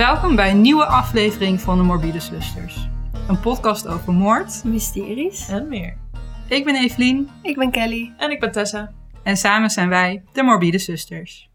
[0.00, 2.88] Welkom bij een nieuwe aflevering van de Morbide Zusters.
[3.28, 4.64] Een podcast over moord.
[4.64, 5.48] Mysteries.
[5.48, 5.96] En meer.
[6.48, 8.14] Ik ben Evelien Ik ben Kelly.
[8.18, 8.92] En ik ben Tessa.
[9.22, 11.48] en samen zijn wij de Morbide Zusters.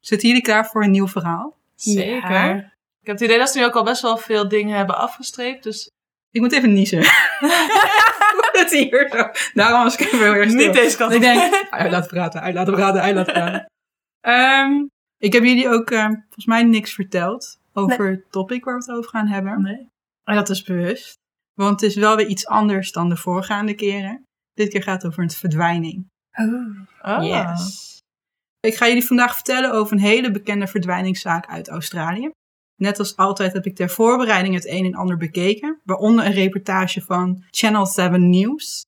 [0.00, 1.56] Zitten jullie klaar voor een nieuw verhaal?
[1.74, 2.30] Zeker.
[2.30, 2.56] Ja.
[3.00, 5.62] Ik heb het idee dat ze nu ook al best wel veel dingen hebben afgestreept.
[5.62, 5.90] Dus
[6.30, 6.98] Ik moet even niezen.
[8.52, 9.50] Het hier zo.
[9.54, 10.66] Daarom was ik even heel erg stil.
[10.66, 13.70] niet deze kant Ik denk, uit laten praten, uit laten praten, uit laten praten.
[14.20, 14.86] Ehm,
[15.18, 18.96] ik heb jullie ook eh, volgens mij niks verteld over het topic waar we het
[18.96, 19.62] over gaan hebben.
[19.62, 19.88] Nee.
[20.24, 21.14] En dat is bewust.
[21.54, 24.24] Want het is wel weer iets anders dan de voorgaande keren.
[24.52, 26.06] Dit keer gaat het over een verdwijning.
[26.32, 27.16] Oh.
[27.16, 27.24] Oh.
[27.24, 28.00] Yes.
[28.60, 32.30] Ik ga jullie vandaag vertellen over een hele bekende verdwijningszaak uit Australië.
[32.76, 37.00] Net als altijd heb ik ter voorbereiding het een en ander bekeken, waaronder een reportage
[37.00, 38.84] van Channel 7 News.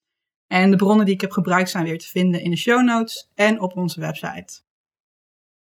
[0.47, 3.29] En de bronnen die ik heb gebruikt zijn weer te vinden in de show notes
[3.35, 4.63] en op onze website.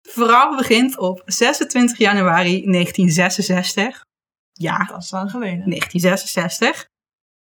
[0.09, 4.05] Verhaal begint op 26 januari 1966.
[4.53, 5.69] Ja, Dat is lang geleden.
[5.69, 6.87] 1966.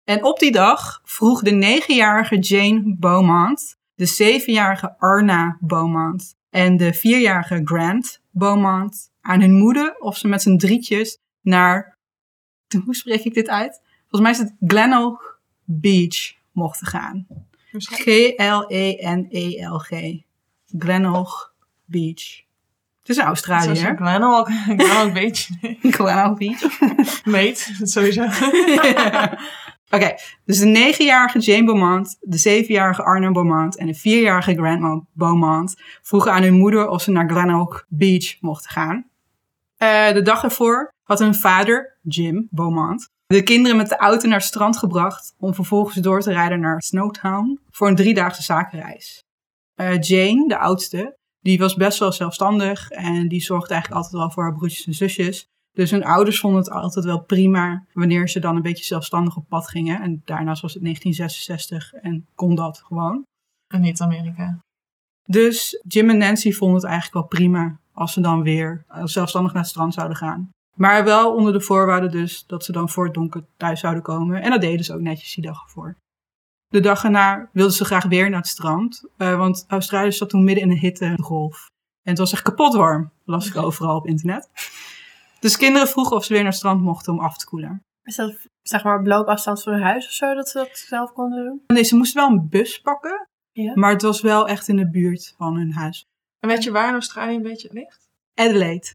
[0.03, 6.93] En op die dag vroeg de negenjarige Jane Beaumont, de zevenjarige Arna Beaumont en de
[6.93, 11.97] vierjarige Grant Beaumont aan hun moeder of ze met z'n drietjes naar,
[12.85, 13.81] hoe spreek ik dit uit?
[14.07, 17.27] Volgens mij is het Glenelg Beach mochten gaan.
[17.71, 19.89] G-L-E-N-E-L-G.
[20.77, 21.53] Glenelg
[21.85, 22.41] Beach.
[23.03, 24.47] Het is Australië, ben al
[25.05, 25.53] een beetje
[25.95, 26.61] Glenelg Beach.
[27.25, 28.23] meet, sowieso.
[29.89, 35.75] Oké, dus de negenjarige Jane Beaumont, de zevenjarige Arna Beaumont en de vierjarige Grandma Beaumont
[36.01, 39.05] vroegen aan hun moeder of ze naar Glenelg Beach mochten gaan.
[39.77, 44.37] Eh, de dag ervoor had hun vader, Jim Beaumont, de kinderen met de auto naar
[44.37, 49.23] het strand gebracht om vervolgens door te rijden naar Snowtown voor een driedaagse zakenreis.
[49.75, 54.31] Eh, Jane, de oudste, die was best wel zelfstandig en die zorgde eigenlijk altijd wel
[54.31, 55.45] voor haar broertjes en zusjes.
[55.71, 59.47] Dus hun ouders vonden het altijd wel prima wanneer ze dan een beetje zelfstandig op
[59.47, 60.01] pad gingen.
[60.01, 63.23] En daarnaast was het 1966 en kon dat gewoon.
[63.67, 64.59] En niet Amerika.
[65.23, 69.53] Dus Jim en Nancy vonden het eigenlijk wel prima als ze dan weer eh, zelfstandig
[69.53, 70.49] naar het strand zouden gaan.
[70.75, 74.41] Maar wel onder de voorwaarde dus dat ze dan voor het donker thuis zouden komen.
[74.41, 75.95] En dat deden ze ook netjes die dag ervoor.
[76.73, 79.03] De dag erna wilden ze graag weer naar het strand.
[79.17, 81.65] eh, want Australië zat toen midden in een hittegolf.
[82.03, 84.49] En het was echt kapot warm, las ik overal op internet.
[85.39, 87.83] Dus kinderen vroegen of ze weer naar het strand mochten om af te koelen.
[88.03, 91.13] Is dat zeg maar op loopafstand van hun huis of zo dat ze dat zelf
[91.13, 91.61] konden doen?
[91.67, 93.27] Nee, ze moesten wel een bus pakken.
[93.51, 93.71] Ja.
[93.75, 96.05] Maar het was wel echt in de buurt van hun huis.
[96.39, 98.09] En weet je waar in Australië een beetje het ligt?
[98.33, 98.93] Adelaide.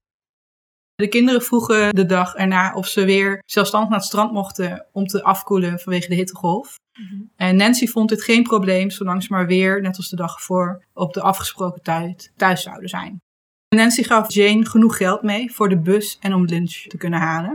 [1.03, 5.07] De kinderen vroegen de dag erna of ze weer zelfstandig naar het strand mochten om
[5.07, 6.77] te afkoelen vanwege de hittegolf.
[7.37, 10.85] En Nancy vond dit geen probleem, zolang ze maar weer, net als de dag ervoor,
[10.93, 13.21] op de afgesproken tijd thuis zouden zijn.
[13.69, 17.55] Nancy gaf Jane genoeg geld mee voor de bus en om lunch te kunnen halen.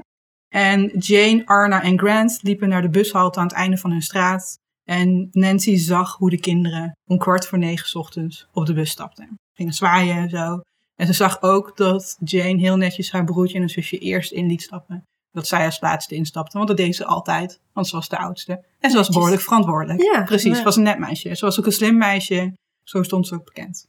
[0.53, 4.57] En Jane, Arna en Grant liepen naar de bushalte aan het einde van hun straat.
[4.83, 8.89] En Nancy zag hoe de kinderen om kwart voor negen 's ochtends op de bus
[8.89, 9.35] stapten.
[9.53, 10.61] Gingen zwaaien en zo.
[11.03, 14.47] En ze zag ook dat Jane heel netjes haar broertje en een zusje eerst in
[14.47, 15.03] liet stappen.
[15.31, 18.51] Dat zij als laatste instapte, want dat deed ze altijd, want ze was de oudste.
[18.53, 19.15] En ze was Netjes.
[19.15, 20.01] behoorlijk verantwoordelijk.
[20.01, 21.35] Ja, Precies, ze was een net meisje.
[21.35, 22.53] Ze was ook een slim meisje,
[22.83, 23.87] zo stond ze ook bekend.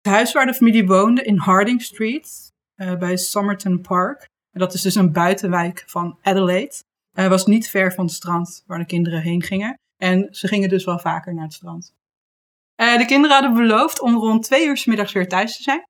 [0.00, 4.28] Het huis waar de familie woonde in Harding Street, eh, bij Somerton Park.
[4.52, 6.82] En dat is dus een buitenwijk van Adelaide.
[7.12, 9.78] eh, was niet ver van het strand waar de kinderen heen gingen.
[9.96, 11.94] En ze gingen dus wel vaker naar het strand.
[12.74, 15.82] Eh, de kinderen hadden beloofd om rond twee uur 's middags weer thuis te zijn.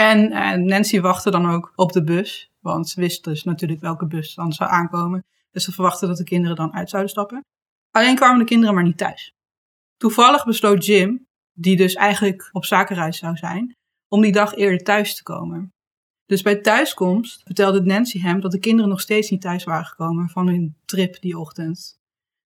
[0.00, 2.50] En eh, Nancy wachtte dan ook op de bus.
[2.60, 5.24] Want ze wist dus natuurlijk welke bus dan zou aankomen.
[5.50, 7.44] Dus ze verwachtte dat de kinderen dan uit zouden stappen.
[7.90, 9.32] Alleen kwamen de kinderen maar niet thuis.
[9.96, 13.76] Toevallig besloot Jim, die dus eigenlijk op zakenreis zou zijn,
[14.08, 15.72] om die dag eerder thuis te komen.
[16.26, 20.28] Dus bij thuiskomst vertelde Nancy hem dat de kinderen nog steeds niet thuis waren gekomen
[20.28, 21.98] van hun trip die ochtend.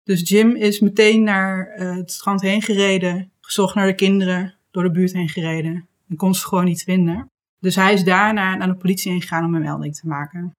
[0.03, 4.83] Dus Jim is meteen naar eh, het strand heen gereden, gezocht naar de kinderen, door
[4.83, 7.31] de buurt heen gereden en kon ze gewoon niet vinden.
[7.59, 10.51] Dus hij is daarna naar de politie heen gegaan om een melding te maken.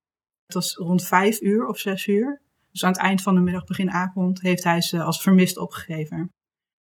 [0.46, 2.40] Het was rond vijf uur of zes uur.
[2.72, 6.28] Dus aan het eind van de middag, begin avond, heeft hij ze als vermist opgegeven.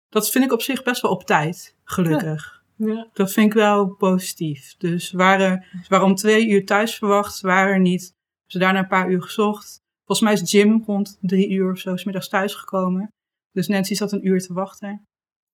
[0.09, 2.62] Dat vind ik op zich best wel op tijd, gelukkig.
[2.76, 3.09] Ja.
[3.12, 4.75] Dat vind ik wel positief.
[4.79, 8.12] Dus ze waren, ze waren om twee uur thuis verwacht, ze waren er niet.
[8.47, 9.81] Ze daarna een paar uur gezocht.
[10.05, 13.08] Volgens mij is Jim rond drie uur of zo 's middags thuisgekomen.
[13.50, 15.05] Dus Nancy zat een uur te wachten.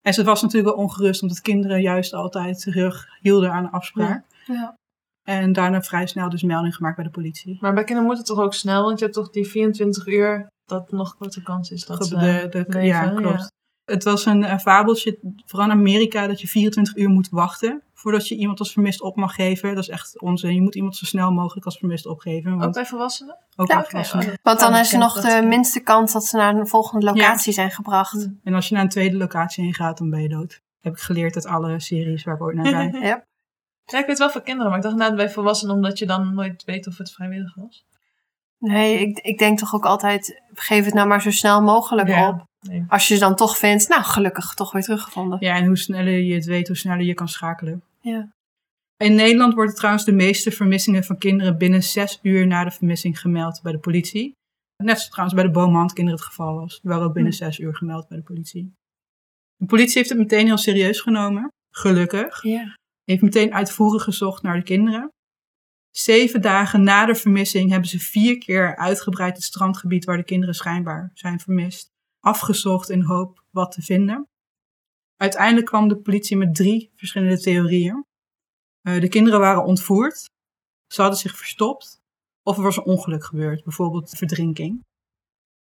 [0.00, 4.24] En ze was natuurlijk wel ongerust, omdat kinderen juist altijd erg hielden aan de afspraak.
[4.28, 4.36] Ja.
[5.22, 7.58] En daarna vrij snel dus melding gemaakt bij de politie.
[7.60, 10.48] Maar bij kinderen moet het toch ook snel, want je hebt toch die 24 uur
[10.64, 13.52] dat nog grote kans is dat ze de, de, leven, ja, klopt.
[13.84, 18.28] Het was een eh, fabeltje, vooral in Amerika, dat je 24 uur moet wachten voordat
[18.28, 19.74] je iemand als vermist op mag geven.
[19.74, 20.54] Dat is echt onzin.
[20.54, 22.52] Je moet iemand zo snel mogelijk als vermist opgeven.
[22.52, 23.36] Ook Want bij volwassenen?
[23.56, 24.38] ook Ja, bij volwassenen.
[24.42, 27.70] Want dan is er nog de minste kans dat ze naar een volgende locatie zijn
[27.70, 28.28] gebracht.
[28.42, 30.60] En als je naar een tweede locatie heen gaat, dan ben je dood.
[30.80, 32.96] Heb ik geleerd uit alle series waar ik ooit naar.
[33.06, 33.26] Ja.
[33.92, 36.34] Ja, ik weet wel voor kinderen, maar ik dacht inderdaad bij volwassenen omdat je dan
[36.34, 37.84] nooit weet of het vrijwillig was.
[38.58, 42.28] Nee, ik, ik denk toch ook altijd, geef het nou maar zo snel mogelijk Ja.
[42.28, 42.46] op.
[42.60, 42.84] Nee.
[42.88, 45.38] Als je ze dan toch vindt, nou gelukkig toch weer teruggevonden.
[45.40, 47.82] Ja, en hoe sneller je het weet, hoe sneller je kan schakelen.
[48.00, 48.28] Ja.
[48.96, 53.20] In Nederland worden trouwens de meeste vermissingen van kinderen binnen zes uur na de vermissing
[53.20, 54.32] gemeld bij de politie.
[54.76, 56.80] Net zoals trouwens bij de boomhandkinderen het geval was.
[56.80, 58.72] Die waren ook binnen zes uur gemeld bij de politie.
[59.56, 61.48] De politie heeft het meteen heel serieus genomen.
[61.74, 62.42] Gelukkig.
[62.42, 62.74] Ja.
[63.08, 65.12] Heeft meteen uitvoerig gezocht naar de kinderen.
[65.90, 70.54] Zeven dagen na de vermissing hebben ze vier keer uitgebreid het strandgebied waar de kinderen
[70.54, 71.90] schijnbaar zijn vermist.
[72.20, 74.28] Afgezocht in hoop wat te vinden.
[75.16, 78.04] Uiteindelijk kwam de politie met drie verschillende theorieën.
[78.80, 80.30] Eh, de kinderen waren ontvoerd.
[80.86, 82.00] Ze hadden zich verstopt.
[82.42, 84.84] Of er was een ongeluk gebeurd, bijvoorbeeld verdrinking.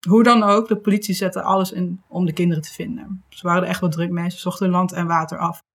[0.08, 3.24] Hoe dan ook, de politie zette alles in om de kinderen te vinden.
[3.28, 4.30] Ze waren er echt wel druk mee.
[4.30, 5.66] Ze zochten land en water af.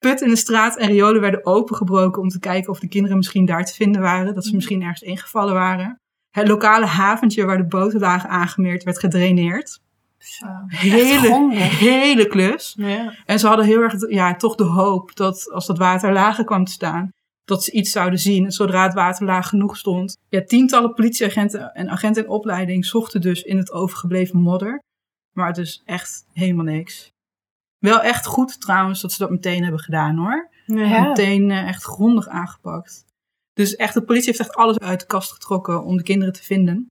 [0.00, 3.44] Putten in de straat en riolen werden opengebroken om te kijken of de kinderen misschien
[3.44, 4.34] daar te vinden waren.
[4.34, 6.00] Dat ze misschien ergens ingevallen waren.
[6.30, 9.80] Het lokale haventje waar de boten lagen aangemeerd werd gedraineerd.
[10.40, 10.62] Ah.
[10.66, 12.74] Hele, hele klus.
[12.78, 13.14] Ja.
[13.26, 16.64] En ze hadden heel erg ja, toch de hoop dat als dat water lager kwam
[16.64, 17.12] te staan,
[17.44, 18.44] dat ze iets zouden zien.
[18.44, 20.16] En zodra het water laag genoeg stond.
[20.28, 24.82] Ja, tientallen politieagenten en agenten in opleiding zochten dus in het overgebleven modder.
[25.32, 27.12] Maar het is echt helemaal niks.
[27.80, 30.50] Wel echt goed trouwens dat ze dat meteen hebben gedaan hoor.
[30.66, 31.08] Ja.
[31.08, 33.04] Meteen eh, echt grondig aangepakt.
[33.52, 36.42] Dus echt, de politie heeft echt alles uit de kast getrokken om de kinderen te
[36.42, 36.86] vinden.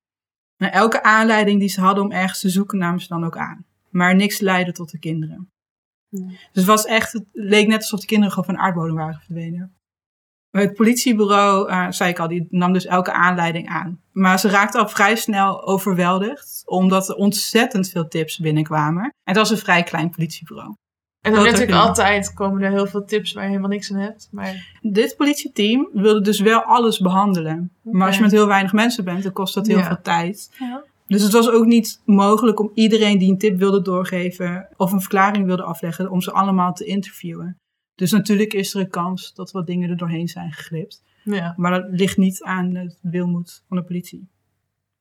[0.58, 3.66] Nou, elke aanleiding die ze hadden om ergens te zoeken, namen ze dan ook aan.
[3.90, 5.50] Maar niks leidde tot de kinderen.
[6.10, 9.20] Dus het was echt, het leek net alsof de kinderen gewoon van de aardbodem waren
[9.20, 9.74] verdwenen.
[10.52, 14.00] Het politiebureau, eh, zei ik al, die nam dus elke aanleiding aan.
[14.12, 19.04] Maar ze raakten al vrij snel overweldigd, omdat er ontzettend veel tips binnenkwamen.
[19.04, 20.74] En het was een vrij klein politiebureau.
[21.22, 24.28] En dan natuurlijk altijd komen er heel veel tips waar je helemaal niks aan hebt.
[24.32, 27.72] Maar Dit politieteam wilde dus wel alles behandelen.
[27.82, 29.86] Maar als je met heel weinig mensen bent, dan kost dat heel Ja.
[29.86, 30.56] veel tijd.
[30.60, 30.84] Ja.
[31.08, 35.00] Dus het was ook niet mogelijk om iedereen die een tip wilde doorgeven of een
[35.02, 37.58] verklaring wilde afleggen, om ze allemaal te interviewen.
[38.00, 41.04] Dus natuurlijk is er een kans dat wat dingen er doorheen zijn geglipt.
[41.24, 41.54] ja.
[41.58, 44.28] Maar dat ligt niet aan het wilmoed van de politie.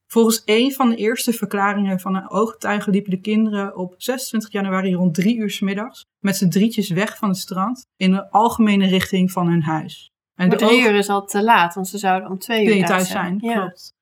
[0.06, 4.94] Volgens een van de eerste verklaringen van een ooggetuige liepen de kinderen op 26 januari
[4.94, 8.86] rond drie uur 's middags met z'n drietjes weg van het strand in de algemene
[8.86, 10.12] richting van hun huis.
[10.34, 12.64] En Maar de drie oog- uur is al te laat, want ze zouden om twee
[12.66, 13.52] uur thuis thuis zijn, Ja.
[13.60, 13.94] klopt.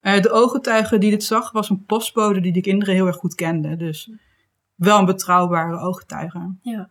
[0.00, 3.34] Eh, de ooggetuige die dit zag was een postbode die de kinderen heel erg goed
[3.34, 3.76] kende.
[3.76, 4.10] Dus
[4.74, 6.54] wel een betrouwbare ooggetuige.
[6.62, 6.90] Ja.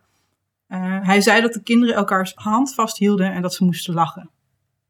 [0.74, 4.30] Eh, hij zei dat de kinderen elkaars hand vasthielden en dat ze moesten lachen.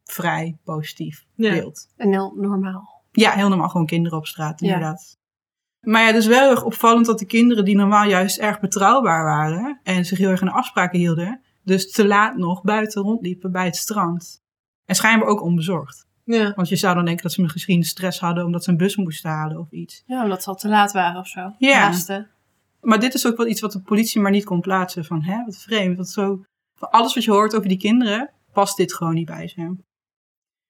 [0.04, 1.50] Vrij positief Ja.
[1.50, 1.88] beeld.
[1.96, 3.02] En heel normaal.
[3.12, 4.66] Ja, heel normaal gewoon kinderen op straat, Ja.
[4.66, 5.16] inderdaad.
[5.80, 9.24] Maar ja, dus wel heel erg opvallend dat de kinderen die normaal juist erg betrouwbaar
[9.24, 13.52] waren en zich heel erg aan de afspraken hielden, dus te laat nog buiten rondliepen
[13.52, 14.42] bij het strand.
[14.84, 16.06] En schijnbaar ook onbezorgd.
[16.24, 16.52] Ja.
[16.54, 19.30] Want je zou dan denken dat ze misschien stress hadden omdat ze een bus moesten
[19.30, 20.02] halen of iets.
[20.06, 21.54] Ja, omdat ze al te laat waren of zo.
[21.58, 21.78] Ja.
[21.78, 22.28] Haasten.
[22.84, 25.04] Maar dit is ook wel iets wat de politie maar niet kon plaatsen.
[25.04, 25.96] Van, hè, wat vreemd.
[25.96, 26.44] Wat zo...
[26.78, 29.76] Van alles wat je hoort over die kinderen, past dit gewoon niet bij ze.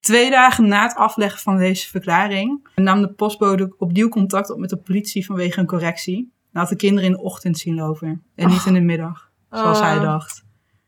[0.01, 4.71] Twee dagen na het afleggen van deze verklaring nam de postbode opnieuw contact op met
[4.71, 6.33] de politie vanwege een correctie.
[6.53, 9.79] Hij had de kinderen in de ochtend zien lopen en niet in de middag, zoals
[9.79, 9.85] Oh.
[9.85, 10.45] hij dacht.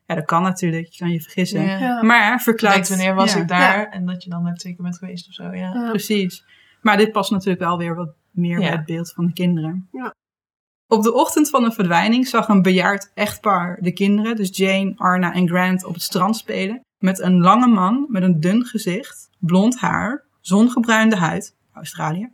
[0.06, 1.62] Ja, dat kan natuurlijk, je kan je vergissen.
[1.62, 1.78] Ja.
[1.78, 2.02] Ja.
[2.02, 2.88] Maar verklaart...
[2.88, 3.88] wanneer was ja, ik daar?
[3.88, 5.52] En dat je dan net zeker bent geweest of zo, ja.
[5.74, 5.88] Ja.
[5.88, 6.44] Precies.
[6.80, 8.68] Maar dit past natuurlijk wel weer wat meer Ja.
[8.68, 9.88] bij het beeld van de kinderen.
[9.92, 10.14] Ja.
[10.88, 15.32] Op de ochtend van de verdwijning zag een bejaard echtpaar de kinderen, dus Jane, Arna
[15.32, 16.80] en Grant, op het strand spelen.
[16.98, 22.30] Met een lange man met een dun gezicht, blond haar, zongebruinde huid, Australië.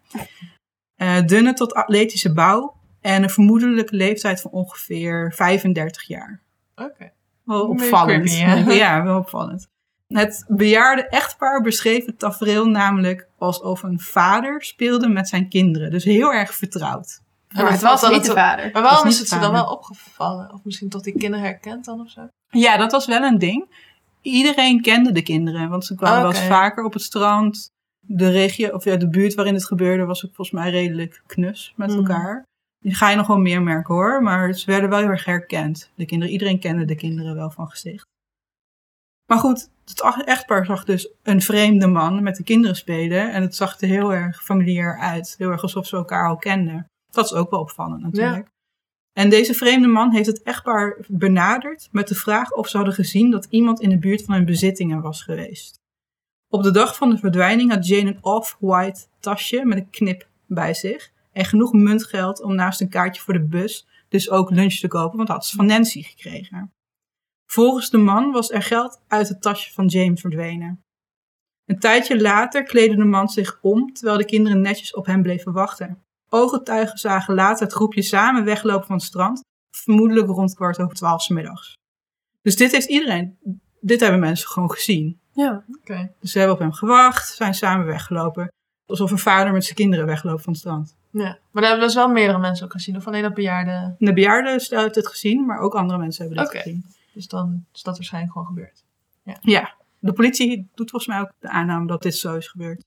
[0.96, 6.40] eh, dunne tot atletische bouw en een vermoedelijke leeftijd van ongeveer 35 jaar.
[6.76, 7.12] Oké.
[7.44, 8.30] Wel opvallend.
[8.30, 9.68] creepy, ja, wel opvallend.
[10.08, 15.90] Het bejaarde echtpaar beschreef het tafereel namelijk alsof een vader speelde met zijn kinderen.
[15.90, 17.20] Dus heel erg vertrouwd.
[17.52, 18.70] Maar het was niet de vader.
[18.72, 20.52] Maar waarom is het ze dan wel opgevallen?
[20.52, 22.28] Of misschien toch die kinderen herkend dan of zo?
[22.48, 23.90] Ja, dat was wel een ding.
[24.20, 27.70] Iedereen kende de kinderen, want ze kwamen wel eens vaker op het strand.
[28.06, 31.72] De regio, of ja, de buurt waarin het gebeurde was ook volgens mij redelijk knus
[31.76, 31.98] met Mhm.
[31.98, 32.42] elkaar.
[32.78, 35.90] Die ga je nog wel meer merken hoor, maar ze werden wel heel erg herkend.
[35.94, 38.04] De kinderen, iedereen kende de kinderen wel van gezicht.
[39.26, 43.32] Maar goed, het echtpaar zag dus een vreemde man met de kinderen spelen.
[43.32, 45.34] En het zag er heel erg familiair uit.
[45.38, 46.86] Heel erg alsof ze elkaar al kenden.
[47.12, 48.50] Dat is ook wel opvallend natuurlijk.
[49.12, 53.30] En deze vreemde man heeft het echtpaar benaderd met de vraag of ze hadden gezien
[53.30, 55.80] dat iemand in de buurt van hun bezittingen was geweest.
[56.48, 60.74] Op de dag van de verdwijning had Jane een off-white tasje met een knip bij
[60.74, 64.88] zich en genoeg muntgeld om naast een kaartje voor de bus dus ook lunch te
[64.88, 66.72] kopen, want dat had ze van Nancy gekregen.
[67.46, 70.84] Volgens de man was er geld uit het tasje van Jane verdwenen.
[71.64, 75.52] Een tijdje later kleedde de man zich om terwijl de kinderen netjes op hem bleven
[75.52, 76.04] wachten.
[76.34, 79.44] Ooggetuigen zagen later het groepje samen weglopen van het strand,
[79.76, 81.76] vermoedelijk rond kwart over twaalf 's middags.
[82.42, 83.38] Dus dit heeft iedereen,
[83.80, 85.20] dit hebben mensen gewoon gezien.
[85.32, 85.64] Ja.
[85.80, 86.12] Oké.
[86.20, 88.52] Dus ze hebben op hem gewacht, zijn samen weggelopen.
[88.86, 90.96] Alsof een vader met zijn kinderen wegloopt van het strand.
[91.10, 91.38] Ja.
[91.50, 92.96] Maar daar hebben dus wel meerdere mensen ook gezien.
[92.96, 93.94] Of alleen dat bejaarde.
[93.98, 96.62] De bejaarden heeft het gezien, maar ook andere mensen hebben dit Oké.
[96.62, 96.84] gezien.
[97.12, 98.84] Dus dan is dat waarschijnlijk gewoon gebeurd.
[99.40, 102.84] Ja, de politie doet volgens mij ook de aanname dat dit zo is gebeurd.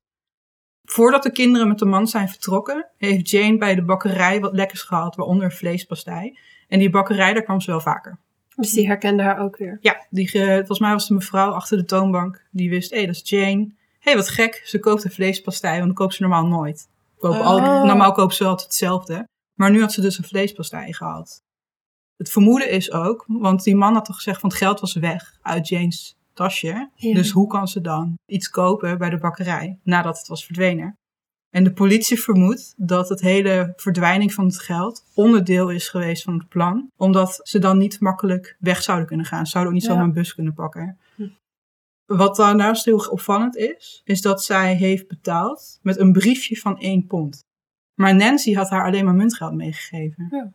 [0.86, 4.82] Voordat de kinderen met de man zijn vertrokken, heeft Jane bij de bakkerij wat lekkers
[4.82, 6.38] gehad, waaronder vleespastei.
[6.68, 8.18] En die bakkerij, daar kwam ze wel vaker.
[8.56, 9.78] Dus die herkende haar ook weer.
[9.82, 13.16] Ja, die, ge- volgens mij was de mevrouw achter de toonbank, die wist, hé, dat
[13.16, 13.62] is Jane.
[14.00, 16.88] Hé, hey, wat gek, ze koopt een vleespastei, want dat koopt ze normaal nooit.
[17.20, 17.84] Al, Oh.
[17.84, 19.28] normaal koopt ze altijd hetzelfde.
[19.54, 21.44] Maar nu had ze dus een vleespastei gehad.
[22.18, 25.38] Het vermoeden is ook, want die man had toch gezegd van het geld was weg
[25.42, 26.90] uit Jane's tasje.
[26.96, 27.14] Ja.
[27.14, 30.98] Dus hoe kan ze dan iets kopen bij de bakkerij nadat het was verdwenen?
[31.50, 36.34] En de politie vermoedt dat het hele verdwijning van het geld onderdeel is geweest van
[36.38, 36.90] het plan.
[36.98, 39.46] Omdat ze dan niet makkelijk weg zouden kunnen gaan.
[39.46, 39.94] Ze zouden ook niet Ja.
[39.94, 40.98] zomaar een bus kunnen pakken.
[41.16, 41.28] Hm.
[42.06, 47.06] Wat daarnaast heel opvallend is, is dat zij heeft betaald met een briefje van 1
[47.08, 47.44] pond.
[47.94, 50.28] Maar Nancy had haar alleen maar muntgeld meegegeven.
[50.30, 50.54] Ja.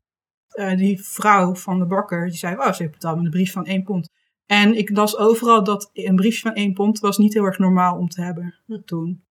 [0.50, 3.52] Eh, die vrouw van de bakker, die zei, oh, ze heeft betaald met een brief
[3.52, 4.08] van 1 pond.
[4.50, 7.96] En ik las overal dat een briefje van 1 pond was niet heel erg normaal
[7.96, 8.80] om te hebben Hm.
[8.84, 9.22] toen.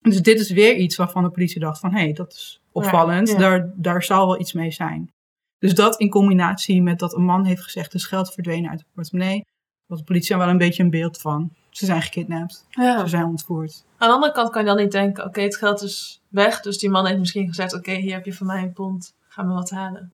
[0.00, 3.28] Dus dit is weer iets waarvan de politie dacht van, hé, hey, dat is opvallend.
[3.28, 3.40] Ja, ja.
[3.40, 5.12] Daar, daar zal wel iets mee zijn.
[5.58, 8.84] Dus dat in combinatie met dat een man heeft gezegd, dus geld verdwenen uit de
[8.94, 9.44] portemonnee,
[9.86, 11.50] had de politie er wel een beetje een beeld van.
[11.70, 13.00] Ze zijn gekidnapt, Ja.
[13.00, 13.84] ze zijn ontvoerd.
[13.98, 16.60] Aan de andere kant kan je dan niet denken, oké, het geld is weg.
[16.60, 19.14] Dus die man heeft misschien gezegd, oké, hier heb je van mij een pond.
[19.28, 20.12] Ga me wat halen.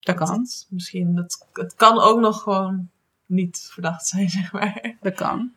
[0.00, 2.90] Dat kan, misschien, dat, het kan ook nog gewoon
[3.30, 4.96] niet verdacht zijn, zeg maar.
[5.00, 5.52] dat kan.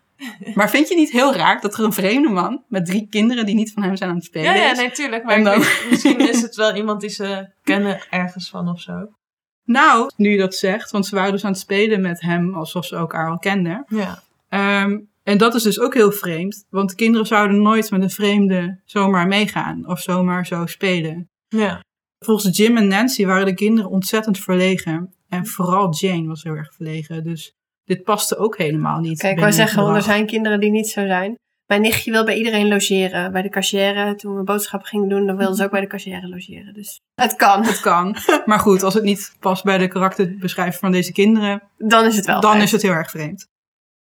[0.53, 3.55] Maar vind je niet heel raar dat er een vreemde man met drie kinderen die
[3.55, 5.23] niet van hem zijn aan het spelen Ja, ja, nee, tuurlijk.
[5.23, 9.07] Maar dan- weet- misschien is het wel iemand die ze kennen ergens van of zo.
[9.65, 12.85] Nou, nu je dat zegt, want ze waren dus aan het spelen met hem alsof
[12.85, 13.85] ze elkaar al kenden.
[13.87, 14.23] Ja.
[14.49, 18.09] Ehm, en dat is dus ook heel vreemd, want de kinderen zouden nooit met een
[18.09, 21.29] vreemde zomaar meegaan of zomaar zo spelen.
[21.47, 21.81] Ja.
[22.19, 25.13] Volgens Jim en Nancy waren de kinderen ontzettend verlegen.
[25.29, 27.23] En vooral Jane was heel erg verlegen.
[27.23, 27.53] Dus
[27.85, 29.19] dit paste ook helemaal niet.
[29.19, 31.35] Kijk, ik binnen wou het zeggen, er zijn kinderen die niet zo zijn.
[31.65, 33.31] Mijn nichtje wil bij iedereen logeren.
[33.31, 36.27] Bij de cashier, toen we boodschappen gingen doen, dan wilde ze ook bij de cashier
[36.27, 36.73] logeren.
[36.73, 37.65] Dus het kan.
[37.65, 38.15] Het kan.
[38.45, 42.25] Maar goed, als het niet past bij de karakterbeschrijving van deze kinderen, Dan is het
[42.25, 42.41] wel.
[42.41, 43.47] dan is het heel erg vreemd.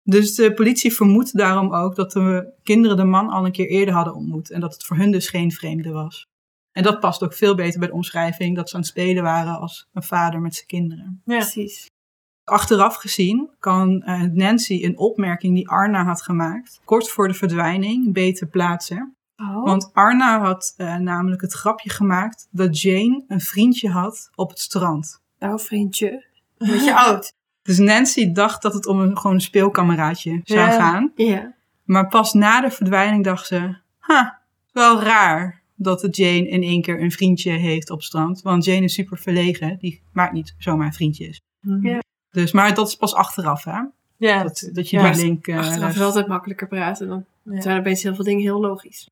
[0.03, 3.95] Dus de politie vermoedt daarom ook dat de kinderen de man al een keer eerder
[3.95, 4.51] hadden ontmoet.
[4.51, 6.27] En dat het voor hun dus geen vreemde was.
[6.73, 9.59] En dat past ook veel beter bij de omschrijving dat ze aan het spelen waren
[9.59, 11.23] als een vader met zijn kinderen.
[11.25, 11.37] Ja.
[11.37, 11.87] Precies.
[12.45, 18.13] Achteraf gezien kan eh, Nancy een opmerking die Arna had gemaakt, kort voor de verdwijning,
[18.13, 19.15] beter plaatsen.
[19.37, 19.65] Oh.
[19.65, 24.59] Want Arna had eh, namelijk het grapje gemaakt dat Jane een vriendje had op het
[24.59, 25.23] strand.
[25.39, 26.11] Nou, vriendje.
[26.59, 27.33] Een beetje oud.
[27.63, 30.71] Dus Nancy dacht dat het om een, gewoon een speelkameraadje zou Ja.
[30.71, 31.13] gaan.
[31.15, 31.55] Ja.
[31.85, 34.41] Maar pas na de verdwijning dacht ze, ha,
[34.73, 38.43] wel raar dat Jane in één keer een vriendje heeft op het strand.
[38.43, 41.41] Want Jane is super verlegen, die maakt niet zomaar vriendjes.
[41.81, 41.99] Ja.
[42.35, 43.81] Dus, maar dat is pas achteraf, hè?
[44.17, 45.11] Ja, Dat, dat je Ja.
[45.13, 45.49] die link...
[45.49, 45.95] Achteraf legt.
[45.95, 47.09] is altijd makkelijker praten.
[47.09, 47.61] Dan Ja.
[47.61, 49.09] zijn opeens heel veel dingen heel logisch.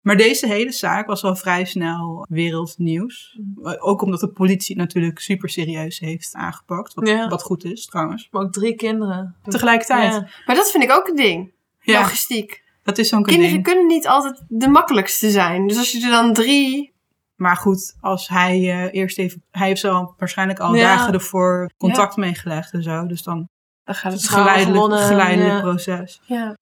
[0.00, 3.38] Maar deze hele zaak was al vrij snel wereldnieuws.
[3.78, 6.94] Ook omdat de politie het natuurlijk super serieus heeft aangepakt.
[6.94, 7.28] Wat, Ja.
[7.28, 8.28] wat goed is, trouwens.
[8.30, 9.36] Maar ook drie kinderen.
[9.42, 10.12] Tegelijkertijd.
[10.12, 10.28] Ja.
[10.46, 11.52] Maar dat vind ik ook een ding.
[11.82, 12.62] Logistiek.
[12.82, 13.64] dat is zo'n Kinderen ding.
[13.64, 15.66] kunnen niet altijd de makkelijkste zijn.
[15.66, 16.92] Dus als je er dan drie...
[17.40, 19.42] Maar goed, als hij eh, eerst even...
[19.50, 20.96] Hij heeft zo waarschijnlijk al Ja.
[20.96, 23.06] dagen ervoor contact meegelegd en zo.
[23.06, 23.48] Dus dan
[23.84, 25.60] Dan gaat is het het Vertrouwen geleidelijk, gewonnen, geleidelijk ja.
[25.60, 26.20] proces.
[26.26, 26.54] Ja.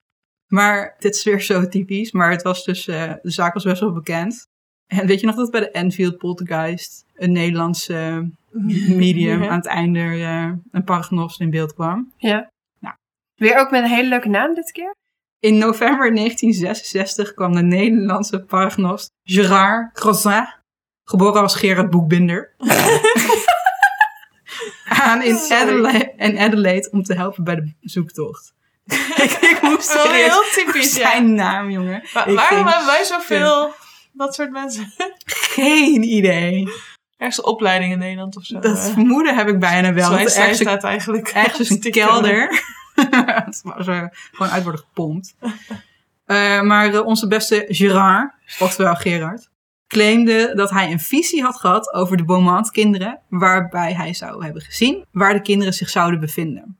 [0.47, 2.11] Maar dit is weer zo typisch.
[2.11, 2.87] Maar het was dus...
[2.87, 4.45] eh, de zaak was best wel bekend.
[4.87, 7.05] En weet je nog dat bij de Enfield Poltergeist...
[7.15, 8.29] een Nederlandse
[9.03, 9.49] medium Ja.
[9.49, 12.11] aan het einde eh, een paragnost in beeld kwam?
[13.35, 14.95] Weer ook met een hele leuke naam dit keer.
[15.39, 20.47] In november 1966 kwam de Nederlandse paragnost Gerard Crozin,
[21.09, 22.53] geboren als Gerard Boekbinder,
[24.85, 25.39] aan in.
[25.49, 28.53] Adelaide, in Adelaide om te helpen bij de zoektocht.
[29.23, 31.09] ik, ik moest Wel serieus heel typisch, ja.
[31.09, 32.03] zijn naam, jongen.
[32.13, 33.73] Wa- waarom ging hebben wij zoveel
[34.11, 34.93] dat soort mensen?
[35.25, 36.67] Geen idee.
[37.17, 38.59] Ergens een opleiding in Nederland of zo.
[38.59, 38.83] Dat eh.
[38.83, 40.11] vermoeden heb ik bijna wel.
[40.11, 41.27] Zij ergens, staat eigenlijk.
[41.27, 42.63] ergens een kelder.
[43.63, 45.35] waar ze gewoon uit worden gepompt.
[46.25, 49.49] Eh, maar eh, onze beste Gerard, oftewel Gerard,
[49.87, 55.05] claimde dat hij een visie had gehad over de Beaumont-kinderen, waarbij hij zou hebben gezien
[55.11, 56.77] waar de kinderen zich zouden bevinden.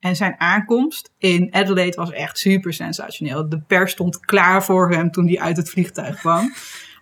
[0.00, 3.48] En zijn aankomst in Adelaide was echt super sensationeel.
[3.48, 6.52] De pers stond klaar voor hem toen hij uit het vliegtuig kwam.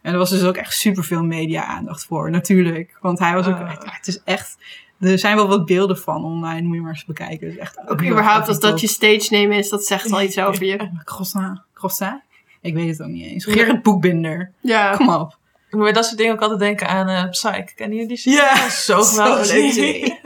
[0.02, 2.97] En er was dus ook echt super veel media-aandacht voor, natuurlijk.
[3.00, 3.76] Want hij was ook, Ah.
[3.80, 4.56] het is echt,
[5.00, 7.47] er zijn wel wat beelden van online, moet je maar eens bekijken.
[7.47, 10.38] Het is echt Ook überhaupt als dat je stage name is, dat zegt al iets
[10.38, 10.90] over je.
[11.04, 11.61] Croissant.
[11.75, 12.23] Croissant?
[12.61, 13.45] Ik weet het ook niet eens.
[13.45, 14.53] Gerrit Boekbinder.
[14.61, 14.97] Ja.
[14.97, 15.38] Kom op.
[15.69, 17.75] Ik moet bij dat soort dingen ook altijd denken aan eh Psych.
[17.75, 18.38] Kennen jullie die serie?
[18.38, 19.53] Ja, zo geweldig.
[19.53, 20.21] leuk.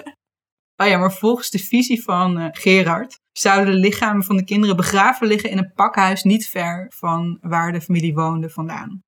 [0.77, 4.77] Oh ja, maar volgens de visie van eh, Gerard zouden de lichamen van de kinderen
[4.77, 9.03] begraven liggen in een pakhuis niet ver van waar de familie woonde vandaan.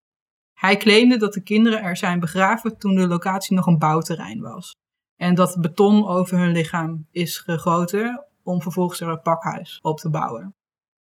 [0.52, 4.72] Hij claimde dat de kinderen er zijn begraven toen de locatie nog een bouwterrein was.
[5.16, 10.10] En dat beton over hun lichaam is gegoten om vervolgens er een pakhuis op te
[10.10, 10.54] bouwen.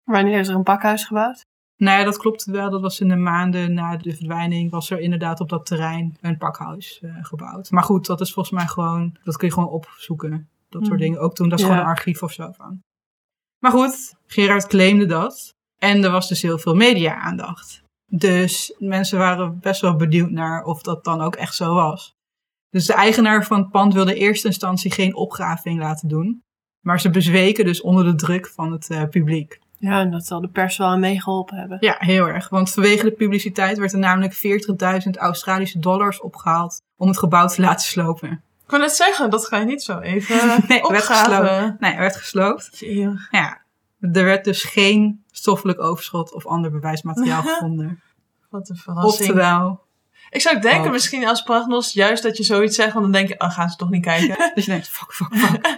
[0.03, 1.46] Wanneer is er een pakhuis gebouwd?
[1.77, 2.70] Nou ja, dat klopt wel.
[2.70, 4.72] Dat was in de maanden na de verdwijning.
[4.72, 7.72] Was er inderdaad op dat terrein een pakhuis eh, gebouwd.
[7.72, 9.15] Maar goed, dat is volgens mij gewoon.
[9.24, 10.50] Dat kun je gewoon opzoeken.
[10.70, 11.03] Dat soort Mhm.
[11.03, 11.20] dingen.
[11.20, 11.72] Ook toen, dat is Ja.
[11.72, 12.82] gewoon een archief of zo van.
[13.60, 15.53] Maar goed, Gerard claimde dat.
[15.77, 17.82] En er was dus heel veel media-aandacht.
[18.12, 22.13] Dus mensen waren best wel benieuwd naar of dat dan ook echt zo was.
[22.70, 26.42] Dus de eigenaar van het pand wilde in eerste instantie geen opgraving laten doen.
[26.86, 29.60] Maar ze bezweken dus onder de druk van het eh, publiek.
[29.84, 31.78] Ja, en dat zal de pers wel aan meegeholpen hebben.
[31.80, 32.50] Ja, heel erg.
[32.50, 34.34] Want vanwege de publiciteit werd er namelijk
[35.06, 38.32] 40.000 Australische dollars opgehaald om het gebouw te laten slopen.
[38.63, 40.36] Ik wil net zeggen, dat ga je niet zo even
[40.68, 41.80] Nee, er werd gesloopt.
[41.80, 42.70] Nee, er werd gesloopt.
[43.32, 43.62] Ja,
[44.02, 48.02] er werd dus geen stoffelijk overschot of ander bewijsmateriaal gevonden.
[48.50, 49.30] Wat een verrassing.
[49.30, 49.82] Oftewel,
[50.30, 50.92] Ik zou denken Oh.
[50.92, 53.75] misschien als prognos juist dat je zoiits zegt, want dan denk je, oh, gaan ze
[53.75, 54.52] toch niet kijken.
[54.56, 55.78] dus je denkt, fuck, fuck, fuck.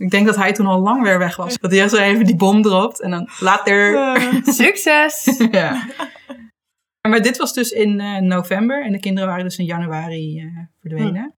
[0.00, 1.58] Ik denk dat hij toen al lang weer weg was.
[1.58, 3.94] Dat hij echt zo even die bom dropt en dan later...
[4.62, 5.38] Succes!
[5.50, 5.86] ja.
[7.08, 10.46] Maar dit was dus in eh, november en de kinderen waren dus in januari eh,
[10.80, 11.34] verdwenen.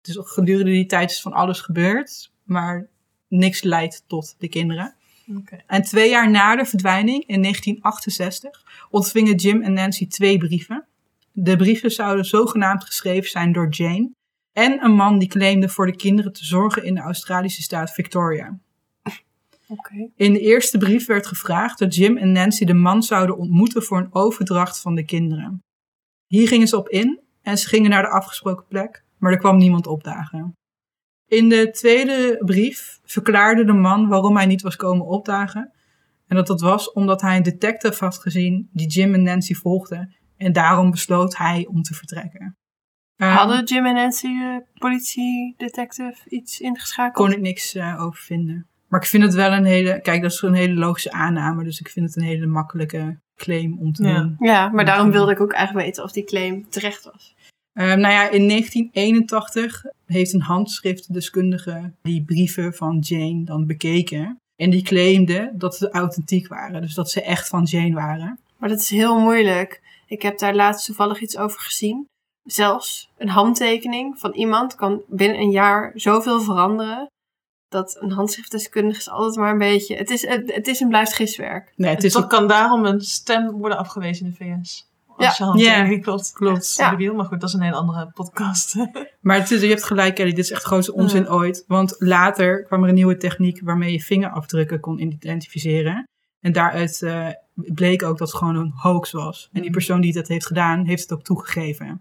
[0.00, 2.88] Dus gedurende die tijd is van alles gebeurd, maar
[3.28, 4.94] niks leidt tot de kinderen.
[5.36, 5.62] Oké.
[5.66, 10.86] En twee jaar na de verdwijning, in 1968, ontvingen Jim en Nancy twee brieven.
[11.32, 14.10] De brieven zouden zogenaamd geschreven zijn door Jane
[14.54, 18.58] en een man die claimde voor de kinderen te zorgen in de Australische staat Victoria.
[20.16, 23.98] In de eerste brief werd gevraagd dat Jim en Nancy de man zouden ontmoeten voor
[23.98, 25.62] een overdracht van de kinderen.
[26.26, 29.56] Hier gingen ze op in en ze gingen naar de afgesproken plek, maar er kwam
[29.56, 30.52] niemand opdagen.
[31.26, 35.72] In de tweede brief verklaarde de man waarom hij niet was komen opdagen.
[36.26, 40.14] En dat dat was omdat hij een detective had gezien die Jim en Nancy volgde.
[40.36, 42.56] En daarom besloot hij om te vertrekken.
[43.16, 47.26] Ehm, Hadden Jim en Nancy de politiedetective iets ingeschakeld?
[47.26, 48.66] kon ik niks eh, over vinden.
[48.88, 50.00] Maar ik vind het wel een hele.
[50.00, 51.64] Kijk, dat is een hele logische aanname.
[51.64, 54.20] Dus ik vind het een hele makkelijke claim om te Ja.
[54.20, 54.36] doen.
[54.38, 57.34] Ja, maar daarom wilde ik ook eigenlijk weten of die claim terecht was.
[57.72, 64.36] Ehm, nou ja, in 1981 heeft een handschriftdeskundige die brieven van Jane dan bekeken.
[64.56, 66.80] En die claimde dat ze authentiek waren.
[66.82, 68.38] Dus dat ze echt van Jane waren.
[68.58, 69.80] Maar dat is heel moeilijk.
[70.06, 72.06] Ik heb daar laatst toevallig iets over gezien.
[72.44, 77.06] Zelfs een handtekening van iemand kan binnen een jaar zoveel veranderen.
[77.68, 79.96] Dat een handschriftdeskundige is altijd maar een beetje...
[79.96, 81.72] Het is, het, het is en blijft giswerk.
[81.76, 84.86] Nee, het Het is toch ook kan daarom een stem worden afgewezen in de VS.
[85.06, 85.34] Als Ja.
[85.38, 86.32] je handtekening Ja, klopt.
[86.32, 86.74] klopt.
[86.76, 86.90] Ja.
[86.90, 88.74] debiel, maar goed, dat is een hele andere podcast.
[89.20, 90.30] Maar het is, je hebt gelijk, Kelly.
[90.30, 91.64] Dit is echt de grootste onzin ooit.
[91.66, 96.08] Want later kwam er een nieuwe techniek waarmee je vingerafdrukken kon identificeren.
[96.40, 99.48] En daaruit eh, bleek ook dat het gewoon een hoax was.
[99.52, 102.00] En die persoon die dat heeft gedaan, heeft het ook toegegeven.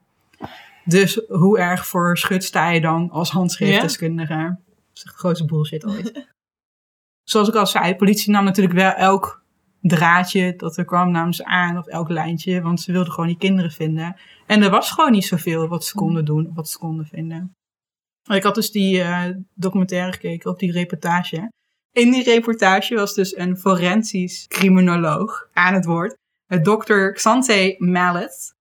[0.85, 4.57] Dus hoe erg voor schut sta je dan als handschriftdeskundige?
[4.67, 6.11] Dat is de grootste bullshit ooit.
[7.23, 9.43] Zoals ik al zei, politie nam natuurlijk wel elk
[9.81, 11.77] draadje dat er kwam, namen ze aan.
[11.77, 14.15] Of elk lijntje, want ze wilden gewoon die kinderen vinden.
[14.45, 17.53] En er was gewoon niet zoveel wat ze konden doen, of wat ze konden vinden.
[18.31, 21.51] Ik had dus die eh, documentaire gekeken, op die reportage.
[21.91, 26.15] In die reportage was dus een forensisch criminoloog aan het woord.
[26.61, 28.53] Dokter Xante Mallet.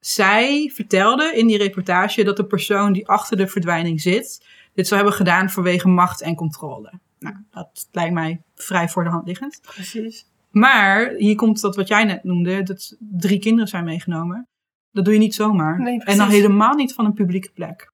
[0.00, 5.00] Zij vertelde in die reportage dat de persoon die achter de verdwijning zit, dit zou
[5.00, 6.92] hebben gedaan vanwege macht en controle.
[7.18, 9.60] Nou, dat lijkt mij vrij voor de hand liggend.
[9.62, 10.26] Precies.
[10.50, 14.48] Maar hier komt dat wat jij net noemde, dat drie kinderen zijn meegenomen.
[14.90, 15.80] Dat doe je niet zomaar.
[15.80, 17.92] Nee, en dan helemaal niet van een publieke plek.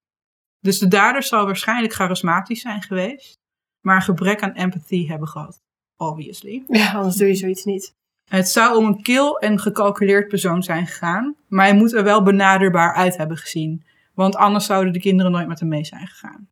[0.61, 3.39] Dus de dader zal waarschijnlijk charismatisch zijn geweest,
[3.81, 5.63] maar een gebrek aan empathy hebben gehad.
[5.97, 6.65] Obviously.
[6.69, 7.95] Ja, anders doe je zoiets niet.
[8.31, 12.23] Het zou om een kil en gecalculeerd persoon zijn gegaan, maar hij moet er wel
[12.23, 13.85] benaderbaar uit hebben gezien,
[14.15, 16.49] want anders zouden de kinderen nooit met hem mee zijn gegaan.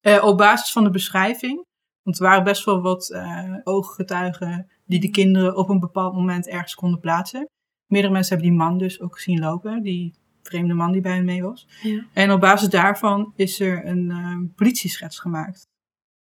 [0.00, 1.64] Eh, op basis van de beschrijving,
[2.02, 6.48] want er waren best wel wat eh, ooggetuigen die de kinderen op een bepaald moment
[6.48, 7.48] ergens konden plaatsen.
[7.86, 11.24] Meerdere mensen hebben die man dus ook zien lopen, die vreemde man die bij hem
[11.24, 11.68] mee was.
[11.82, 12.04] Ja.
[12.12, 15.68] En op basis daarvan is er een eh, politieschets gemaakt.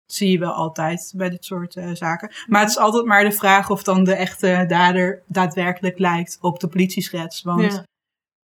[0.05, 2.31] Dat zie je wel altijd bij dit soort eh, zaken.
[2.47, 6.59] Maar het is altijd maar de vraag of dan de echte dader daadwerkelijk lijkt op
[6.59, 7.41] de politieschets.
[7.41, 7.85] Want Ja.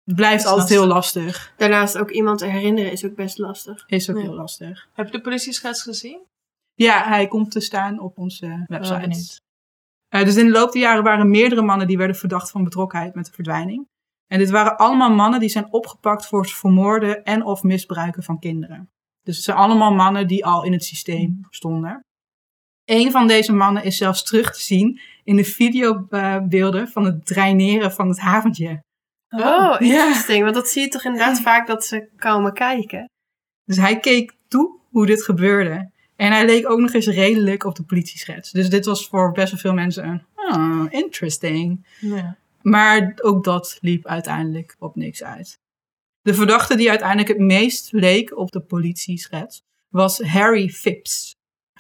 [0.05, 1.53] het blijft altijd heel lastig.
[1.57, 3.85] Daarnaast ook iemand te herinneren is ook best lastig.
[3.87, 4.23] Is ook Ja.
[4.23, 4.88] heel lastig.
[4.92, 6.21] Heb je de politieschets gezien?
[6.75, 9.40] Ja, hij komt te staan op onze Wel website.
[10.09, 13.14] Eh, dus in de loop der jaren waren meerdere mannen die werden verdacht van betrokkenheid
[13.14, 13.87] met de verdwijning.
[14.27, 18.38] En dit waren allemaal mannen die zijn opgepakt voor het vermoorden en of misbruiken van
[18.38, 18.90] kinderen.
[19.29, 22.01] Dus het zijn allemaal mannen die al in het systeem stonden.
[22.85, 27.93] Een van deze mannen is zelfs terug te zien in de videobeelden van het draineren
[27.93, 28.83] van het haventje.
[29.29, 29.79] Oh, Ja.
[29.81, 30.43] interesting.
[30.43, 33.11] Want dat zie je toch inderdaad vaak dat ze komen kijken.
[33.64, 35.91] Dus hij keek toe hoe dit gebeurde.
[36.17, 38.51] En hij leek ook nog eens redelijk op de politieschets.
[38.51, 41.87] Dus dit was voor best wel veel mensen een, oh, interesting.
[42.01, 42.37] Ja.
[42.62, 45.59] Maar ook dat liep uiteindelijk op niks uit.
[46.23, 51.31] De verdachte die uiteindelijk het meest leek op de politieschets was Harry Phipps.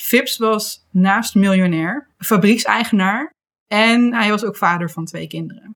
[0.00, 3.30] Phipps was naast miljonair, fabriekseigenaar
[3.66, 5.70] en hij was ook vader van twee kinderen.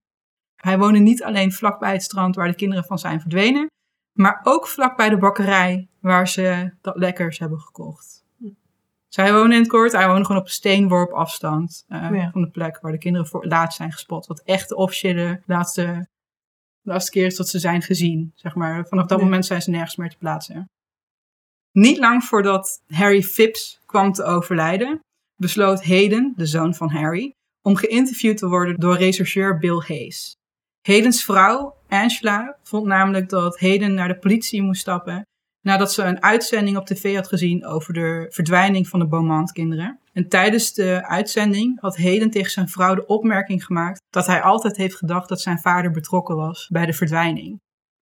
[0.57, 3.66] Hij woonde niet alleen vlakbij het strand waar de kinderen van zijn verdwenen,
[4.18, 8.25] maar ook vlakbij de bakkerij waar ze dat lekkers hebben gekocht.
[9.09, 12.31] Zij woonde in het kort, hij woonde gewoon op een steenworp afstand eh, Ja.
[12.31, 14.27] van de plek waar de kinderen voor laatst zijn gespot.
[14.27, 16.09] Wat echt de officiële laatste,
[16.82, 18.32] laatste keer is dat ze zijn gezien.
[18.34, 18.86] Zeg maar.
[18.86, 20.70] Vanaf dat moment zijn ze nergens meer te plaatsen.
[21.72, 25.00] Niet lang voordat Harry Phipps kwam te overlijden,
[25.36, 30.36] besloot Hayden, de zoon van Harry, om geïnterviewd te worden door rechercheur Bill Hayes.
[30.82, 35.26] Haydens vrouw, Angela, vond namelijk dat Hayden naar de politie moest stappen
[35.62, 40.00] nadat ze een uitzending op tv had gezien over de verdwijning van de Beaumont-kinderen.
[40.12, 44.77] En tijdens de uitzending had Hayden tegen zijn vrouw de opmerking gemaakt dat hij altijd
[44.77, 47.61] heeft gedacht dat zijn vader betrokken was bij de verdwijning.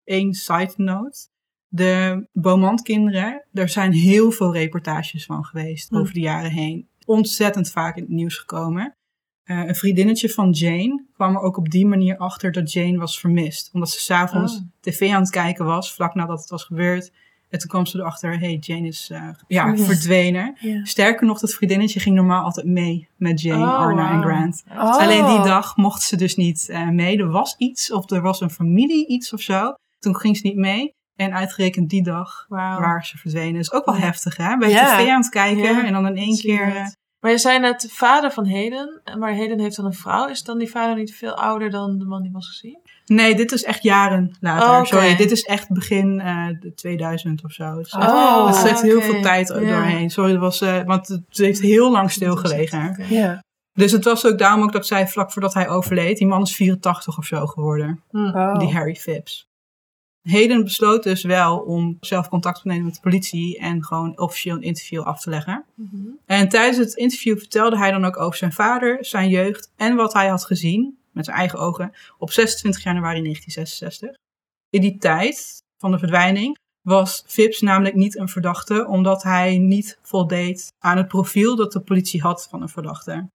[0.04, 1.28] Eén side note.
[1.68, 6.88] De Beaumont-kinderen, er zijn heel veel reportages van geweest over de jaren heen.
[7.04, 8.96] Ontzettend vaak in het nieuws gekomen.
[9.42, 13.20] Eh, een vriendinnetje van Jane kwam er ook op die manier achter dat Jane was
[13.20, 13.70] vermist.
[13.72, 14.62] Omdat ze s'avonds Oh.
[14.80, 17.12] tv aan het kijken was, vlak nadat het was gebeurd.
[17.50, 19.84] En toen kwam ze erachter, hey, Jane is eh, ja, Vermist.
[19.86, 20.56] verdwenen.
[20.82, 24.22] Sterker nog, dat vriendinnetje ging normaal altijd mee met Jane, Oh, Arna en.
[24.22, 24.64] Grant.
[24.72, 24.96] Oh.
[24.98, 27.18] Alleen die dag mocht ze dus niet eh, mee.
[27.18, 29.72] Er was iets, of er was een familie iets of zo.
[29.98, 30.94] Toen ging ze niet mee.
[31.16, 32.80] En uitgerekend die dag Wauw.
[32.80, 33.60] waren ze verdwenen.
[33.60, 34.56] Is ook wel heftig, hè?
[34.56, 34.96] Ben je Ja.
[34.98, 36.76] tv aan het kijken en dan in één keer...
[36.76, 36.86] eh,
[37.20, 40.26] Maar je zei net vader van Heden, maar Heden heeft dan een vrouw.
[40.28, 42.78] Is dan die vader niet veel ouder dan de man die was gezien?
[43.06, 44.68] Nee, dit is echt jaren later.
[44.68, 44.84] Oh.
[44.84, 47.74] Sorry, dit is echt begin eh, de 2000 of zo.
[47.76, 50.10] Dus echt- Oh, er zit heel veel tijd doorheen.
[50.10, 52.96] Sorry, dat was, eh, want het heeft heel lang stilgelegen.
[53.08, 53.44] Ja.
[53.72, 56.54] Dus het was ook daarom ook dat zij vlak voordat hij overleed, die man is
[56.54, 58.26] 84 of zo geworden, Hm.
[58.26, 58.58] Oh.
[58.58, 59.46] die Harry Phipps.
[60.22, 64.56] Hayden besloot dus wel om zelf contact te nemen met de politie en gewoon officieel
[64.56, 65.64] een interview af te leggen.
[65.74, 65.96] Mhm.
[66.26, 70.12] En tijdens het interview vertelde hij dan ook over zijn vader, zijn jeugd en wat
[70.12, 74.24] hij had gezien, met zijn eigen ogen, op 26 januari 1966.
[74.70, 79.98] In die tijd van de verdwijning was Phipps namelijk niet een verdachte, omdat hij niet
[80.02, 83.28] voldeed aan het profiel dat de politie had van een verdachte.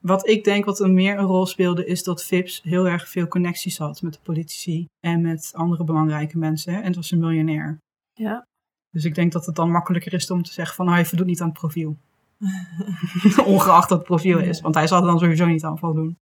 [0.00, 3.28] Wat ik denk wat er meer een rol speelde, is dat Phipps heel erg veel
[3.28, 6.74] connecties had met de politici en met andere belangrijke mensen.
[6.74, 7.78] En het was een miljonair.
[8.12, 8.46] Ja.
[8.90, 11.26] Dus ik denk dat het dan makkelijker is om te zeggen van, oh, hij voldoet
[11.26, 11.96] niet aan het profiel.
[13.54, 16.16] Ongeacht dat het profiel is, want hij zal er dan sowieso niet aan voldoen.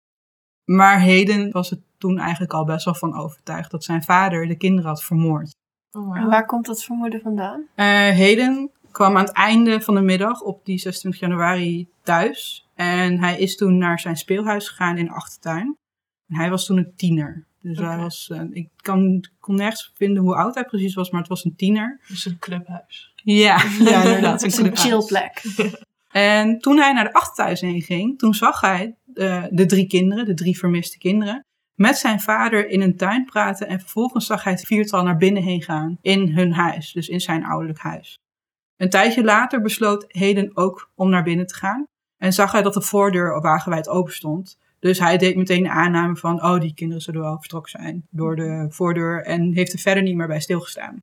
[0.64, 4.56] Maar Heden was het toen eigenlijk al best wel van overtuigd dat zijn vader de
[4.56, 5.54] kinderen had vermoord.
[5.92, 7.66] Oh, En waar komt dat vermoeden vandaan?
[7.74, 12.68] Eh Heden kwam aan het einde van de middag op die 26 januari thuis.
[12.74, 15.76] En hij is toen naar zijn speelhuis gegaan in de achtertuin.
[16.28, 17.46] En hij was toen een tiener.
[17.60, 21.20] Dus hij was, eh, ik kan, kon nergens vinden hoe oud hij precies was, maar
[21.20, 22.00] het was een tiener.
[22.08, 23.12] Dus een clubhuis.
[23.14, 24.42] Ja, ja inderdaad.
[24.42, 24.88] Het is een clubhuis.
[24.88, 25.42] chill plek.
[26.12, 30.24] En toen hij naar de achtertuin heen ging, toen zag hij eh, de drie kinderen,
[30.24, 31.44] de drie vermiste kinderen,
[31.74, 33.68] met zijn vader in een tuin praten.
[33.68, 37.20] En vervolgens zag hij het viertal naar binnen heen gaan in hun huis, dus in
[37.20, 38.18] zijn ouderlijk huis.
[38.76, 41.86] Een tijdje later besloot Heden ook om naar binnen te gaan.
[42.16, 44.58] En zag hij dat de voordeur wagenwijd open stond.
[44.78, 48.36] Dus hij deed meteen de aanname van, oh, die kinderen zullen wel vertrokken zijn door
[48.36, 49.24] de voordeur.
[49.24, 51.02] En heeft er verder niet meer bij stilgestaan.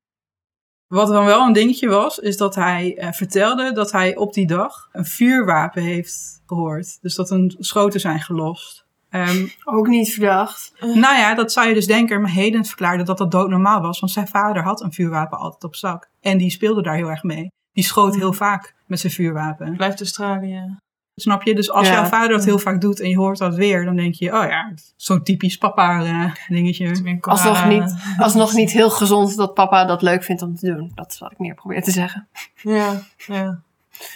[0.90, 4.48] Wat dan wel een dingetje was, is dat hij eh, vertelde dat hij op die
[4.48, 6.98] dag een vuurwapen heeft gehoord.
[7.02, 8.86] Dus dat er schoten zijn gelost.
[9.10, 10.74] Ehm, Ook niet verdacht.
[10.80, 12.22] nou ja, dat zou je dus denken.
[12.22, 14.00] Maar Hayden verklaarde dat dat doodnormaal was.
[14.00, 16.10] Want zijn vader had een vuurwapen altijd op zak.
[16.22, 17.52] En die speelde daar heel erg mee.
[17.72, 19.76] Die schoot heel vaak met zijn vuurwapen.
[19.76, 20.78] Blijft Australië.
[21.22, 21.56] Snap je?
[21.56, 21.94] Dus als Ja.
[21.94, 24.48] jouw vader dat heel vaak doet en je hoort dat weer, dan denk je, oh
[24.48, 27.18] ja, zo'n typisch papa eh, dingetje.
[27.22, 30.92] Alsnog niet, alsnog niet heel gezond dat papa dat leuk vindt om te doen.
[30.96, 32.28] Dat is wat ik meer probeer te zeggen.
[32.62, 33.62] Ja, ja.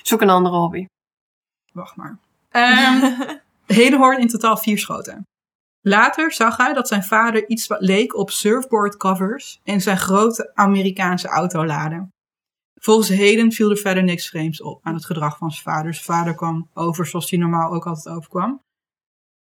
[0.02, 0.86] Zoek een andere hobby.
[1.74, 2.18] Wacht maar.
[2.50, 3.02] Ehm
[3.76, 5.28] Hayden hoorde in totaal vier schoten.
[5.82, 10.52] Later zag hij dat zijn vader iets wat leek op surfboard covers in zijn grote
[10.54, 12.13] Amerikaanse autoladen.
[12.86, 15.94] Volgens Hayden viel er verder niks vreemds op aan het gedrag van zijn vader.
[15.94, 18.62] Zijn vader kwam over zoals hij normaal ook altijd overkwam.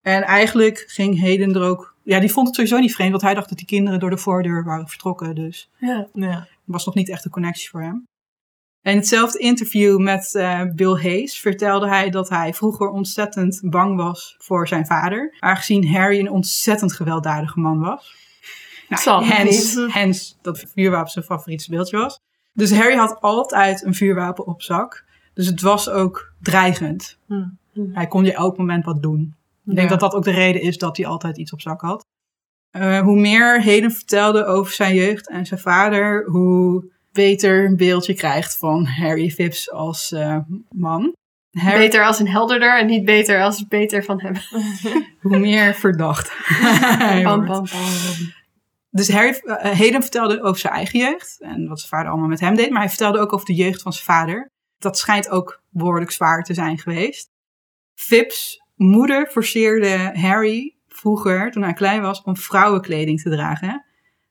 [0.01, 1.95] En eigenlijk ging Hayden er ook...
[2.03, 4.19] Ja, die vond het sowieso niet vreemd, want hij dacht dat die kinderen door de
[4.19, 5.35] voordeur waren vertrokken.
[5.35, 6.09] Dus Ja.
[6.13, 6.49] ja.
[6.65, 8.05] was nog niet echt een connectie voor hem.
[8.83, 14.35] In hetzelfde interview met eh, Bill Hayes vertelde hij dat hij vroeger ontzettend bang was
[14.39, 18.15] voor zijn vader, aangezien Harry een ontzettend gewelddadige man was.
[19.05, 22.19] Nou, hens, hens dat vuurwapen zijn favoriete speeltje was.
[22.53, 25.05] Dus Harry had altijd een vuurwapen op zak.
[25.35, 27.19] Dus het was ook dreigend.
[27.27, 27.45] Hm.
[27.93, 29.35] Hij kon je elk moment wat doen.
[29.67, 29.97] Ik denk Ja.
[29.97, 32.05] dat dat ook de reden is dat hij altijd iets op zak had.
[32.71, 38.15] Eh, hoe meer Hayden vertelde over zijn jeugd en zijn vader, hoe beter een beeldje
[38.15, 40.37] krijgt van Harry Phipps als eh,
[40.71, 41.13] man.
[41.59, 44.35] Harry, Beter als een helderder en niet beter als beter van hem.
[45.21, 46.33] Hoe meer verdacht.
[48.91, 52.55] Dus Harry, Hayden vertelde over zijn eigen jeugd en wat zijn vader allemaal met hem
[52.55, 54.51] deed, maar hij vertelde ook over de jeugd van zijn vader.
[54.79, 57.31] Dat schijnt ook behoorlijk zwaar te zijn geweest.
[57.95, 63.85] Phipps moeder forceerde Harry vroeger, toen hij klein was, om vrouwenkleding te dragen.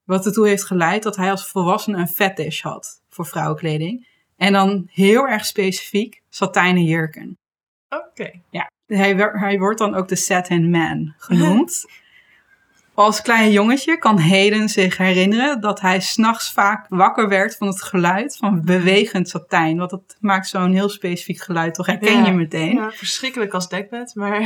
[0.03, 4.07] Wat ertoe heeft geleid dat hij als volwassene een fetish had voor vrouwenkleding.
[4.37, 7.37] En dan heel erg specifiek satijnen jurken.
[7.89, 8.41] Oké.
[8.85, 11.85] Hij, wer- hij wordt dan ook de Satin Man genoemd.
[12.99, 17.81] Als klein jongetje kan Hayden zich herinneren dat hij s'nachts vaak wakker werd van het
[17.81, 19.77] geluid van bewegend satijn.
[19.77, 22.25] Want dat maakt zo'n heel specifiek geluid, toch herken Ja.
[22.25, 22.75] je meteen.
[22.75, 24.41] Ja, verschrikkelijk als dekbed, maar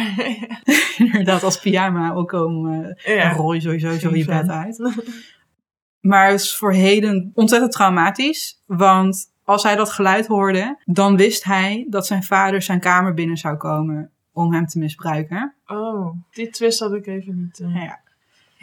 [0.97, 4.77] Inderdaad, als pyjama ook om, eh, dan rol je sowieso zo je bed uit.
[5.99, 8.61] Maar het is voor Hayden ontzettend traumatisch.
[8.65, 13.37] Want als hij dat geluid hoorde, dan wist hij dat zijn vader zijn kamer binnen
[13.37, 15.53] zou komen om hem te misbruiken.
[15.67, 17.59] Oh, die twist had ik even niet.
[17.59, 17.83] eh.
[17.83, 18.02] Ja.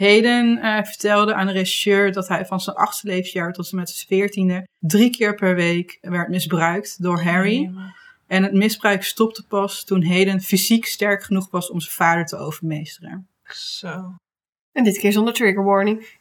[0.01, 3.89] Hayden eh, vertelde aan de regisseur dat hij van zijn achtste levensjaar tot en met
[3.89, 7.57] zijn veertiende drie keer per week werd misbruikt door Harry.
[7.57, 11.93] Nee, maar- En het misbruik stopte pas toen Hayden fysiek sterk genoeg was om zijn
[11.95, 13.27] vader te overmeesteren.
[13.43, 14.15] Zo.
[14.71, 16.19] En dit keer zonder trigger warning.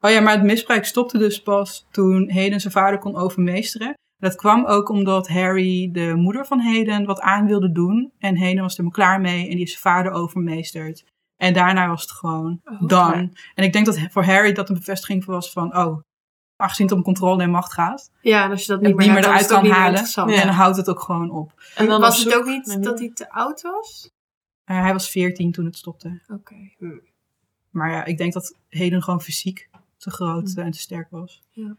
[0.00, 3.94] Oh ja, maar het misbruik stopte dus pas toen Hayden zijn vader kon overmeesteren.
[4.18, 8.12] Dat kwam ook omdat Harry de moeder van Hayden wat aan wilde doen.
[8.18, 11.04] En Hayden was er maar klaar mee en die is zijn vader overmeesterd.
[11.40, 13.32] En daarna was het gewoon Oh, done.
[13.54, 16.02] En ik denk dat voor Harry dat een bevestiging was van, oh,
[16.56, 18.10] aangezien het om controle en macht gaat.
[18.20, 19.88] Ja, en als je dat niet meer, niet meer hebt, dan eruit kan halen.
[19.88, 20.30] interessant.
[20.30, 21.52] En dan houdt het ook gewoon op.
[21.74, 24.10] En dan was het ook niet dat hij te oud was?
[24.64, 26.20] Eh, hij was 14 toen het stopte.
[26.28, 26.54] Oké.
[26.78, 26.98] Hm.
[27.70, 31.42] Maar ja, ik denk dat Hayden gewoon fysiek te groot eh, en te sterk was.
[31.50, 31.76] Ja.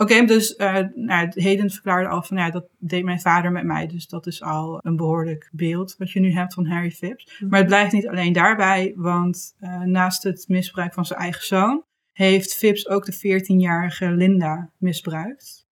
[0.00, 3.86] Oké, dus eh nou, Hayden verklaarde al van, ja, dat deed mijn vader met mij.
[3.86, 7.40] Dus dat is al een behoorlijk beeld wat je nu hebt van Harry Phipps.
[7.48, 11.84] Maar het blijft niet alleen daarbij, want eh, naast het misbruik van zijn eigen zoon,
[12.12, 15.66] heeft Phipps ook de 14-jarige Linda misbruikt.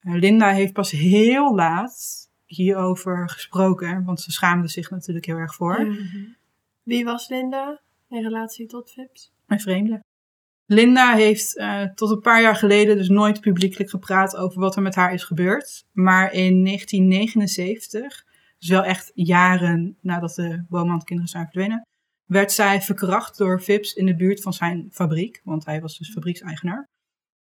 [0.00, 5.54] Eh, Linda heeft pas heel laat hierover gesproken, want ze schaamde zich natuurlijk heel erg
[5.54, 5.86] voor.
[5.86, 6.24] Mhm.
[6.82, 9.32] Wie was Linda in relatie tot Vips?
[9.46, 10.06] Mijn vreemde.
[10.70, 14.82] Linda heeft eh, tot een paar jaar geleden dus nooit publiekelijk gepraat over wat er
[14.82, 15.86] met haar is gebeurd.
[15.92, 18.24] Maar in 1979,
[18.58, 21.86] dus wel echt jaren nadat de Beaumont-kinderen zijn verdwenen,
[22.24, 26.12] werd zij verkracht door Vips in de buurt van zijn fabriek, want hij was dus
[26.12, 26.88] fabriekseigenaar.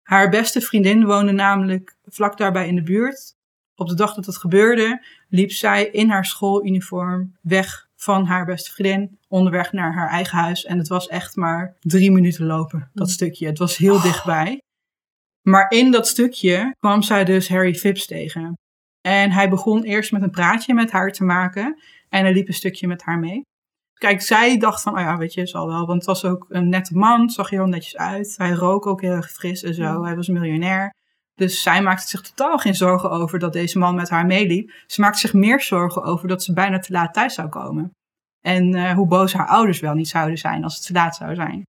[0.02, 3.36] Haar beste vriendin woonde namelijk vlak daarbij in de buurt.
[3.76, 8.72] Op de dag dat het gebeurde, liep zij in haar schooluniform weg van haar beste
[8.72, 10.66] vriendin, onderweg naar haar eigen huis.
[10.66, 13.48] En het was echt maar drie minuten lopen, dat stukje.
[13.48, 14.62] Het was heel dichtbij.
[15.42, 18.54] Maar in dat stukje kwam zij dus Harry Phipps tegen.
[19.02, 21.82] En hij begon eerst met een praatje met haar te maken.
[22.10, 23.42] En hij liep een stukje met haar mee.
[23.94, 25.86] Kijk, zij dacht van, oh ja, weet je, zal wel.
[25.86, 28.34] Want het was ook een nette man, zag er heel netjes uit.
[28.38, 30.04] Hij rook ook heel erg fris en zo.
[30.04, 30.94] Hij was miljonair.
[31.36, 34.72] Dus zij maakte zich totaal geen zorgen over dat deze man met haar meeliep.
[34.88, 37.92] Ze maakte zich meer zorgen over dat ze bijna te laat thuis zou komen.
[38.42, 41.36] En eh, hoe boos haar ouders wel niet zouden zijn als het te laat zou
[41.36, 41.64] zijn.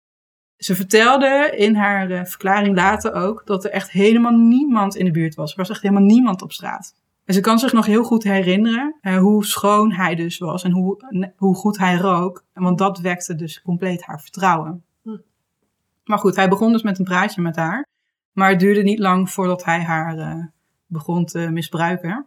[0.57, 5.11] Ze vertelde in haar eh, verklaring later ook dat er echt helemaal niemand in de
[5.11, 5.51] buurt was.
[5.51, 6.93] Er was echt helemaal niemand op straat.
[7.25, 10.71] En ze kan zich nog heel goed herinneren eh, hoe schoon hij dus was en
[10.71, 12.43] hoe, hoe goed hij rook.
[12.53, 14.83] Want dat wekte dus compleet haar vertrouwen.
[15.03, 15.17] Hm.
[16.03, 17.85] Maar goed, hij begon dus met een praatje met haar.
[18.33, 20.43] Maar het duurde niet lang voordat hij haar eh,
[20.85, 22.25] begon te misbruiken.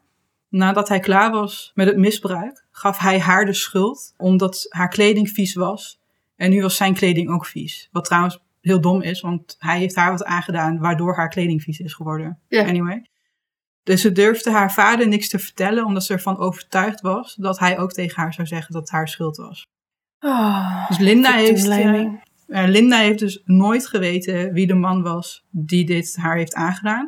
[0.48, 5.28] Nadat hij klaar was met het misbruik, gaf hij haar de schuld omdat haar kleding
[5.30, 6.00] vies was.
[6.36, 7.88] En nu was zijn kleding ook vies.
[7.92, 11.80] Wat trouwens heel dom is, want hij heeft haar wat aangedaan waardoor haar kleding vies
[11.80, 12.38] is geworden.
[12.50, 13.06] Anyway.
[13.82, 17.78] Dus ze durfde haar vader niks te vertellen, omdat ze ervan overtuigd was dat hij
[17.78, 19.66] ook tegen haar zou zeggen dat het haar schuld was.
[20.20, 22.12] Oh, Dus Linda heeft, eh,
[22.46, 27.06] eh, Linda heeft dus nooit geweten wie de man was die dit haar heeft aangedaan.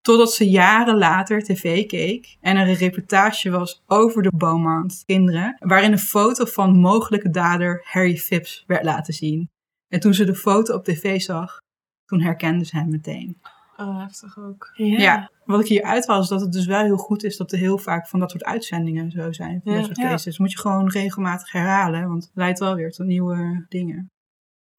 [0.00, 5.56] Totdat ze jaren later tv keek en er een reportage was over de Beaumont kinderen,
[5.58, 9.48] waarin een foto van mogelijke dader Harry Phipps werd laten zien.
[9.88, 11.58] En toen ze de foto op tv zag,
[12.04, 13.38] toen herkende ze hem meteen.
[13.76, 14.70] Oh, heftig ook.
[14.74, 14.98] Ja.
[15.00, 17.58] Ja, wat ik hier uithaal is dat het dus wel heel goed is dat er
[17.58, 19.60] heel vaak van dat soort uitzendingen zo zijn.
[19.64, 19.78] Van Ja.
[19.78, 20.08] dat soort Ja.
[20.08, 20.38] cases.
[20.38, 24.08] moet je gewoon regelmatig herhalen, want het leidt wel weer tot nieuwe dingen.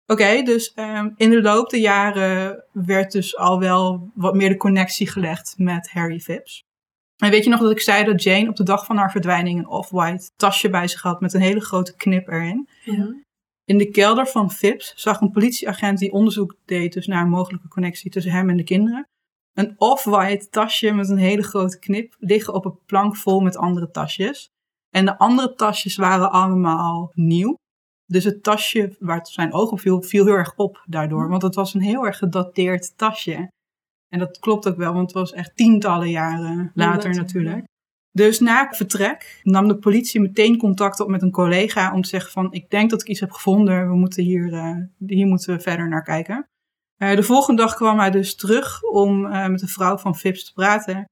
[0.08, 4.58] Oké, dus ehm, in de loop der jaren werd dus al wel wat meer de
[4.58, 6.64] connectie gelegd met Harry Phipps.
[7.16, 9.60] En weet je nog dat ik zei dat Jane op de dag van haar verdwijning
[9.60, 12.70] een off-white tasje bij zich had met een hele grote knip erin?
[12.84, 13.24] Ja.
[13.66, 17.68] In de kelder van Phipps zag een politieagent die onderzoek deed dus naar een mogelijke
[17.68, 19.08] connectie tussen hem en de kinderen.
[19.54, 23.92] Een off-white tasje met een hele grote knip liggen op een plank vol met andere
[23.92, 24.50] tasjes.
[24.90, 27.56] En de andere tasjes waren allemaal nieuw.
[28.06, 31.30] Dus het tasje waar het zijn oog op viel, viel heel erg op daardoor.
[31.30, 33.52] Want het was een heel erg gedateerd tasje.
[34.10, 37.66] En dat klopt ook wel, want het was echt tientallen jaren later natuurlijk.
[38.12, 42.32] Dus na vertrek nam de politie meteen contact op met een collega om te zeggen
[42.32, 45.62] van ik denk dat ik iets heb gevonden, we moeten hier, eh, hier moeten we
[45.62, 46.48] verder naar kijken.
[46.96, 50.46] Eh, de volgende dag kwam hij dus terug om eh, met de vrouw van Phipps
[50.46, 51.06] te praten.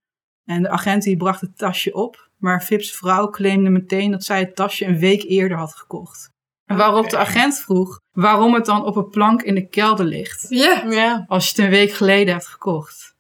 [0.46, 4.40] En de agent die bracht het tasje op, maar Phipps vrouw claimde meteen dat zij
[4.40, 6.30] het tasje een week eerder had gekocht.
[6.66, 10.46] En waarop de agent vroeg waarom het dan op een plank in de kelder ligt,
[10.50, 10.84] Ja.
[10.90, 11.26] Ja.
[11.28, 13.16] als je het een week geleden hebt gekocht.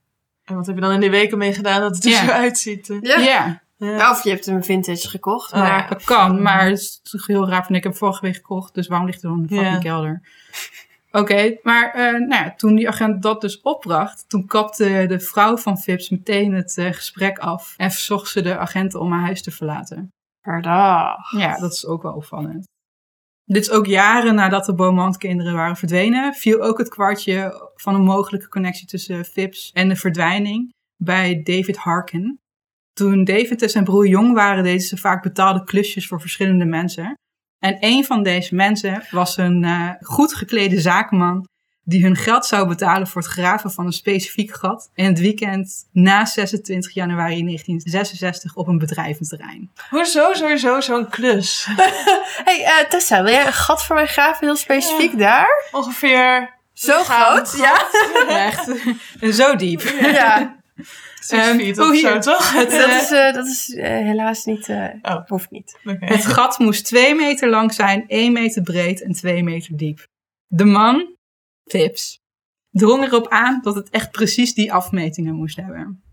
[0.45, 2.25] En wat heb je dan in die weken mee gedaan dat het er Ja.
[2.25, 2.87] zo uitziet?
[3.01, 3.17] Ja.
[3.19, 3.61] ja.
[3.77, 4.11] Ja.
[4.11, 5.53] Of je hebt een vintage gekocht.
[5.53, 5.89] Oh, maar.
[5.89, 8.87] Dat kan, maar het is toch heel raar van ik heb vorige week gekocht, dus
[8.87, 9.79] waarom ligt er dan een fucking Ja.
[9.79, 10.21] kelder?
[11.11, 15.57] Oké, maar eh, nou ja, toen die agent dat dus opbracht, toen kapte de vrouw
[15.57, 19.41] van Phipps meteen het eh, gesprek af en verzocht ze de agenten om haar huis
[19.43, 20.11] te verlaten.
[20.41, 21.31] per dag.
[21.31, 22.67] Ja, dat is ook wel opvallend.
[23.45, 28.03] Dit is ook jaren nadat de Beaumont-kinderen waren verdwenen, viel ook het kwartje van een
[28.03, 30.71] mogelijke connectie tussen Phipps en de verdwijning
[31.03, 32.39] bij David Harkin.
[32.93, 37.13] Toen David en zijn broer jong waren, deden ze vaak betaalde klusjes voor verschillende mensen.
[37.59, 41.45] En een van deze mensen was een eh, goed geklede zakenman
[41.83, 45.87] die hun geld zou betalen voor het graven van een specifiek gat in het weekend
[45.91, 49.71] na 26 januari 1966 op een bedrijventerrein.
[49.89, 51.67] Hoezo sowieso zo'n klus?
[52.45, 54.45] hey, eh, Tessa, wil jij een gat voor mij graven?
[54.45, 55.67] Heel specifiek daar?
[55.71, 57.53] Ongeveer Zo groot?
[57.57, 57.87] Ja.
[58.47, 58.71] Echt
[59.35, 59.81] zo diep.
[60.01, 60.61] ja.
[61.27, 62.53] Ehm, feet oh, of zo, toch?
[62.53, 64.69] Het, Dat is, eh, dat is eh, helaas niet...
[64.69, 65.27] eh Oh.
[65.27, 65.79] Hoeft niet.
[65.85, 66.05] Oké.
[66.05, 70.07] het gat moest 2 meter lang zijn, 1 meter breed en 2 meter diep.
[70.47, 71.15] De man,
[71.79, 72.21] Phipps,
[72.69, 76.03] drong erop aan dat het echt precies die afmetingen moest hebben.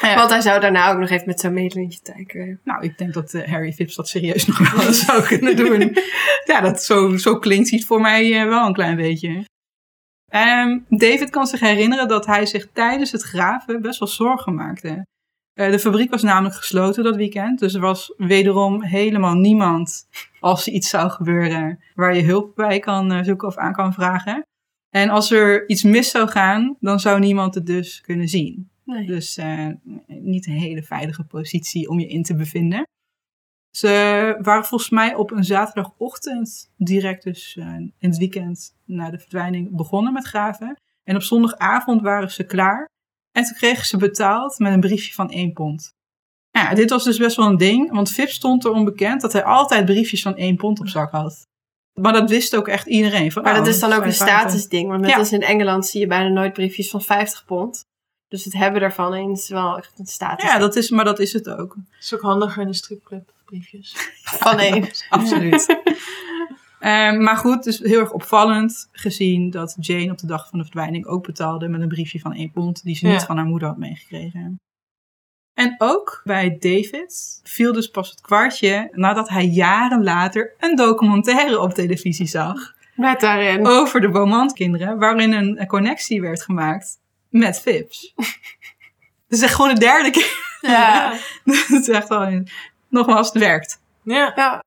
[0.00, 2.60] Want hij zou daarna ook nog even met zo'n meetlintje kijken.
[2.64, 5.96] Nou, ik denk dat eh, Harry Phipps dat serieus nog wel zou kunnen doen.
[6.50, 9.44] ja, dat zo, zo klinkt hij het voor mij eh, wel een klein beetje.
[10.30, 15.06] Ehm, David kan zich herinneren dat hij zich tijdens het graven best wel zorgen maakte.
[15.52, 20.08] Eh, de fabriek was namelijk gesloten dat weekend, dus er was wederom helemaal niemand
[20.40, 24.44] als er iets zou gebeuren waar je hulp bij kan zoeken of aan kan vragen.
[24.94, 28.70] En als er iets mis zou gaan, dan zou niemand het dus kunnen zien.
[28.84, 29.06] Nee.
[29.06, 29.68] Dus eh,
[30.06, 32.86] niet een hele veilige positie om je in te bevinden.
[33.70, 33.88] Ze
[34.40, 39.76] waren volgens mij op een zaterdagochtend direct dus eh, in het weekend na de verdwijning
[39.76, 40.76] begonnen met graven.
[41.04, 42.88] En op zondagavond waren ze klaar.
[43.32, 45.92] En toen kregen ze betaald met een briefje van 1 pond.
[46.50, 49.44] Ja, dit was dus best wel een ding, want Vip stond er onbekend dat hij
[49.44, 51.46] altijd briefjes van 1 pond op zak had.
[52.00, 53.32] Maar dat wist ook echt iedereen.
[53.32, 54.88] Van, Maar oh, dat is dan ook een statusding.
[54.88, 55.16] Want net Ja.
[55.16, 57.84] als in Engeland zie je bijna nooit briefjes van 50 pond.
[58.28, 60.50] Dus het hebben daarvan is wel echt een status.
[60.50, 61.76] Ja, dat is, maar dat is het ook.
[62.00, 63.94] is ook handiger in de stripclub, briefjes.
[64.44, 64.88] Van één.
[65.08, 65.66] Absoluut.
[66.80, 70.64] Ehm, maar goed, dus heel erg opvallend gezien dat Jane op de dag van de
[70.64, 73.68] verdwijning ook betaalde met een briefje van 1 pond die ze niet van haar moeder
[73.68, 74.60] had meegekregen.
[75.54, 81.60] En ook bij David viel dus pas het kwartje nadat hij jaren later een documentaire
[81.60, 83.66] op televisie zag Met daarin.
[83.66, 86.98] over de Beaumont-kinderen, waarin een, connectie werd gemaakt
[87.28, 87.62] met.
[87.64, 87.92] Het
[89.28, 90.58] is echt gewoon de derde keer.
[90.60, 91.12] Ja.
[91.44, 92.42] het is echt wel...
[92.88, 93.80] Nogmaals, het werkt.
[94.02, 94.32] Ja.
[94.36, 94.63] ja.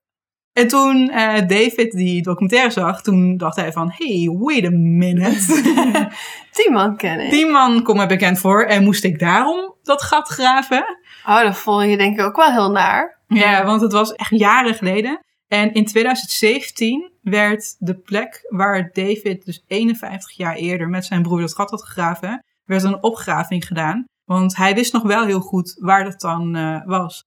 [0.58, 3.92] En toen eh, David die documentaire zag, toen dacht hij van...
[3.98, 5.62] Hey, wait a minute.
[6.58, 7.32] Die man ken ik.
[7.32, 8.64] die man komt mij bekend voor.
[8.64, 10.98] En moest ik daarom dat gat graven?
[11.26, 13.20] Oh, dat vond je denk ik ook wel heel naar.
[13.28, 15.20] Ja, want het was echt jaren geleden.
[15.48, 21.40] En in 2017 werd de plek waar David dus 51 jaar eerder met zijn broer
[21.40, 24.06] dat gat had gegraven, werd een opgraving gedaan.
[24.26, 27.24] Want hij wist nog wel heel goed waar dat dan eh, was.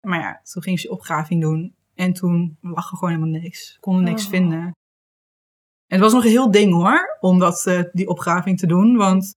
[0.00, 1.75] Maar ja, toen ging ze opgraving doen.
[1.96, 3.76] En toen lag er gewoon helemaal niks.
[3.80, 4.30] Konden niks Oh.
[4.30, 4.58] vinden.
[4.58, 4.74] En
[5.86, 8.96] het was nog een heel ding hoor, om dat, eh, die opgraving te doen.
[8.96, 9.34] Want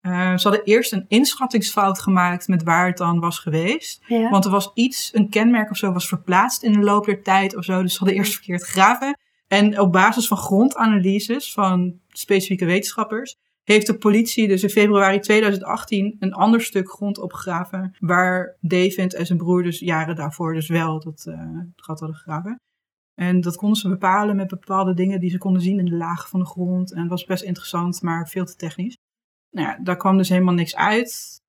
[0.00, 4.02] eh, ze hadden eerst een inschattingsfout gemaakt met waar het dan was geweest.
[4.06, 4.30] Ja.
[4.30, 7.56] Want er was iets, een kenmerk of zo, was verplaatst in de loop der tijd
[7.56, 7.82] of zo.
[7.82, 9.18] Dus ze hadden eerst verkeerd gegraven.
[9.46, 16.16] En op basis van grondanalyses van specifieke wetenschappers heeft de politie dus in februari 2018
[16.18, 17.96] een ander stuk grond opgegraven.
[17.98, 22.60] Waar David en zijn broer dus jaren daarvoor dus wel dat eh, gat hadden gegraven.
[23.14, 26.28] En dat konden ze bepalen met bepaalde dingen die ze konden zien in de lagen
[26.28, 26.92] van de grond.
[26.92, 28.96] En het was best interessant, maar veel te technisch.
[29.50, 31.40] Nou daar kwam dus helemaal niks uit.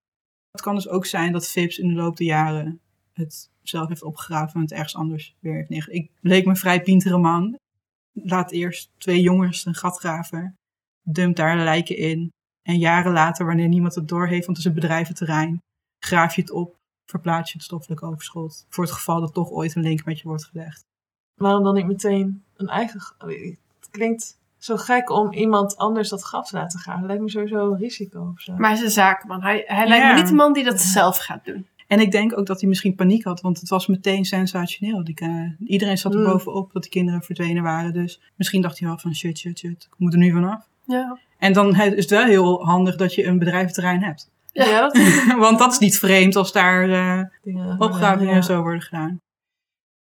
[0.51, 2.81] Het kan dus ook zijn dat Phipps in de loop der jaren
[3.13, 6.03] het zelf heeft opgegraven en het ergens anders weer heeft neergelegd.
[6.03, 7.57] Ik leek me vrij pintere man.
[8.11, 10.55] Laat eerst twee jongens een gat graven,
[11.03, 12.29] dumpt daar lijken in.
[12.69, 15.61] En jaren later, wanneer niemand het doorheeft, want het is een bedrijventerrein,
[16.05, 16.75] graaf je het op,
[17.09, 18.65] verplaats je het stoffelijk overschot.
[18.69, 20.83] Voor het geval dat toch ooit een link met je wordt gelegd.
[21.41, 23.01] Waarom dan niet meteen een eigen...
[23.19, 26.97] Het klinkt zo gek om iemand anders dat gat te laten gaan.
[26.99, 28.53] Dat lijkt me sowieso een risico of zo.
[28.53, 29.41] Maar hij is een zakenman.
[29.41, 30.13] Hij, hij lijkt Ja.
[30.13, 31.67] me niet de man die dat zelf gaat doen.
[31.87, 35.03] En ik denk ook dat hij misschien paniek had, want het was meteen sensationeel.
[35.03, 36.25] Die, eh, iedereen zat er Mm.
[36.25, 37.93] bovenop dat de kinderen verdwenen waren.
[37.93, 40.69] Dus misschien dacht hij wel van shit, shit, shit, ik moet er nu vanaf.
[40.91, 41.19] Ja.
[41.37, 44.29] En dan is het wel heel handig dat je een bedrijventerrein hebt.
[44.51, 44.97] Ja, dat
[45.47, 47.79] Want dat is niet vreemd als daar eh, dingen...
[47.79, 48.35] opgravingen ja.
[48.35, 49.21] en zo worden gedaan.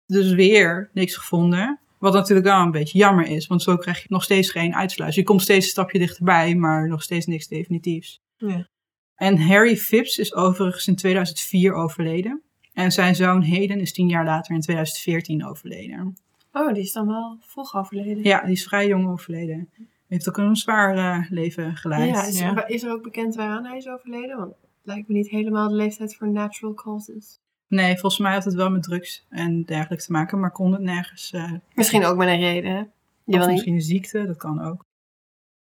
[0.06, 1.80] Dus weer niks gevonden.
[1.98, 5.16] Wat natuurlijk wel een beetje jammer is, want zo krijg je nog steeds geen uitsluis.
[5.16, 8.22] Je komt steeds een stapje dichterbij, maar nog steeds niks definitiefs.
[8.38, 8.68] Ja.
[9.16, 12.42] En Harry Phipps is overigens in 2004 overleden.
[12.74, 16.18] En zijn zoon Hayden is tien jaar later in 2014 overleden.
[16.54, 18.24] Oh, die is dan wel vroeg overleden.
[18.24, 19.70] Ja, die is vrij jong overleden.
[20.10, 22.10] Heeft ook een zwaar eh, leven geleid.
[22.10, 22.68] Ja, is, Ja.
[22.68, 24.38] is er ook bekend waaraan hij is overleden?
[24.38, 27.40] Want het lijkt me niet helemaal de leeftijd voor natural causes.
[27.68, 30.82] Nee, volgens mij had het wel met drugs en dergelijke te maken, maar kon het
[30.82, 31.32] nergens.
[31.32, 32.72] eh Misschien ook met een reden.
[32.72, 32.78] hè?
[32.78, 32.86] Je
[33.26, 33.50] of wil niet...
[33.50, 34.86] misschien een ziekte, dat kan ook.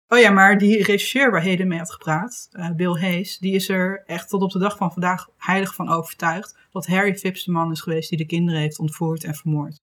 [0.09, 3.69] Oh ja, maar die regisseur waar Heden mee had gepraat, eh, Bill Hayes, die is
[3.69, 7.51] er echt tot op de dag van vandaag heilig van overtuigd dat Harry Phipps de
[7.53, 9.77] man is geweest die de kinderen heeft ontvoerd en vermoord.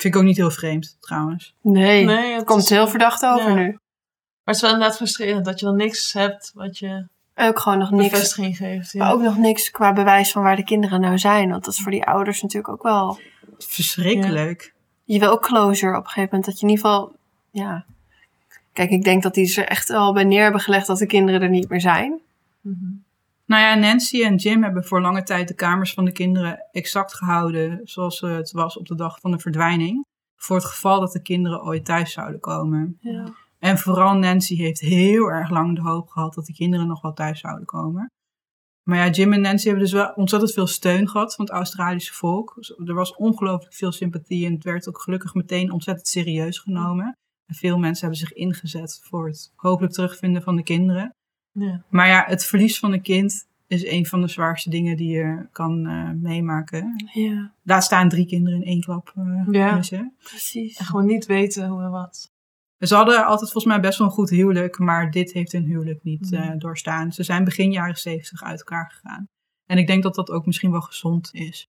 [0.00, 1.56] Vind ik ook niet heel vreemd, trouwens.
[1.62, 3.54] Nee, Nee, het het komt is- heel verdacht over Ja.
[3.54, 3.76] nu.
[4.44, 7.78] Maar het is wel inderdaad frustrerend dat je dan niks hebt wat je ook gewoon
[7.78, 8.10] nog niks.
[8.10, 8.92] bevestiging geeft.
[8.92, 9.04] Ja.
[9.04, 11.50] Maar ook nog niks qua bewijs van waar de kinderen nou zijn.
[11.50, 13.20] Want dat is voor die ouders natuurlijk ook wel...
[13.58, 14.74] Verschrikkelijk.
[15.04, 16.44] Je wil ook closure op een gegeven moment.
[16.44, 17.16] Dat je in ieder geval...
[17.50, 17.84] Ja.
[18.72, 21.06] Kijk, ik denk dat die ze er echt al bij neer hebben gelegd dat de
[21.06, 22.20] kinderen er niet meer zijn.
[22.60, 22.92] Mhm.
[23.46, 27.14] Nou ja, Nancy en Jim hebben voor lange tijd de kamers van de kinderen exact
[27.14, 30.06] gehouden zoals het was op de dag van de verdwijning.
[30.36, 32.98] Voor het geval dat de kinderen ooit thuis zouden komen.
[33.00, 33.24] Ja.
[33.64, 37.12] En vooral Nancy heeft heel erg lang de hoop gehad dat de kinderen nog wel
[37.12, 38.10] thuis zouden komen.
[38.88, 42.14] Maar ja, Jim en Nancy hebben dus wel ontzettend veel steun gehad van het Australische
[42.14, 42.52] volk.
[42.56, 47.16] Dus Er was ongelooflijk veel sympathie en het werd ook gelukkig meteen ontzettend serieus genomen.
[47.46, 51.14] En veel mensen hebben zich ingezet voor het hopelijk terugvinden van de kinderen.
[51.52, 51.82] Ja.
[51.88, 55.46] Maar ja, het verlies van een kind is een van de zwaarste dingen die je
[55.52, 57.08] kan eh, meemaken.
[57.12, 59.74] ja, Laat staan drie kinderen in één klap eh Ja.
[59.74, 60.14] missen.
[60.22, 60.76] precies.
[60.78, 62.32] En gewoon niet weten hoe en wat.
[62.78, 66.02] Ze hadden altijd volgens mij best wel een goed huwelijk, maar dit heeft hun huwelijk
[66.02, 66.42] niet Mhm.
[66.42, 67.12] eh, doorstaan.
[67.12, 69.28] Ze zijn begin jaren zeventig uit elkaar gegaan.
[69.66, 71.68] En ik denk dat dat ook misschien wel gezond is.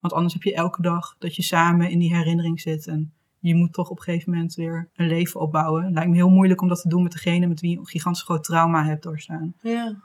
[0.00, 2.86] Want anders heb je elke dag dat je samen in die herinnering zit.
[2.86, 5.84] En je moet toch op een gegeven moment weer een leven opbouwen.
[5.84, 7.86] Het lijkt me heel moeilijk om dat te doen met degene met wie je een
[7.86, 9.54] gigantisch groot trauma hebt doorstaan.
[9.62, 9.96] Ja.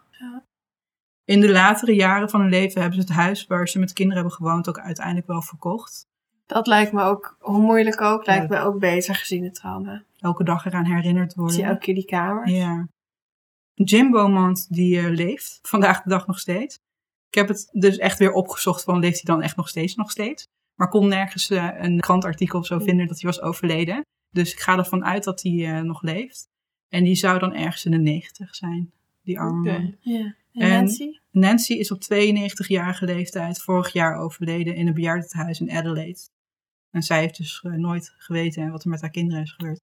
[1.25, 4.21] In de latere jaren van hun leven hebben ze het huis waar ze met kinderen
[4.23, 6.07] hebben gewoond ook uiteindelijk wel verkocht.
[6.45, 8.59] Dat lijkt me ook, hoe moeilijk ook, lijkt Ja.
[8.59, 10.03] me ook beter gezien het trauma.
[10.17, 11.59] Elke dag eraan herinnerd Zie worden.
[11.59, 12.51] je elke keer die kamers.
[12.51, 12.87] Ja.
[13.73, 16.75] Jim Beaumont, die eh, leeft vandaag de dag nog steeds.
[17.29, 20.11] Ik heb het dus echt weer opgezocht van leeft hij dan echt nog steeds nog
[20.11, 20.47] steeds.
[20.75, 24.01] Maar kon nergens eh, een krantartikel of zo vinden dat hij was overleden.
[24.29, 26.47] Dus ik ga ervan uit dat hij eh, nog leeft.
[26.89, 28.91] En die zou dan ergens in de negentig zijn,
[29.21, 29.79] die arme Oké.
[29.79, 29.95] man.
[29.99, 30.35] Ja.
[30.53, 31.19] En, En- Nancy?
[31.31, 36.19] Nancy is op 92-jarige leeftijd vorig jaar overleden in een bejaardentehuis in Adelaide.
[36.91, 39.81] En zij heeft dus nooit geweten wat er met haar kinderen is gebeurd.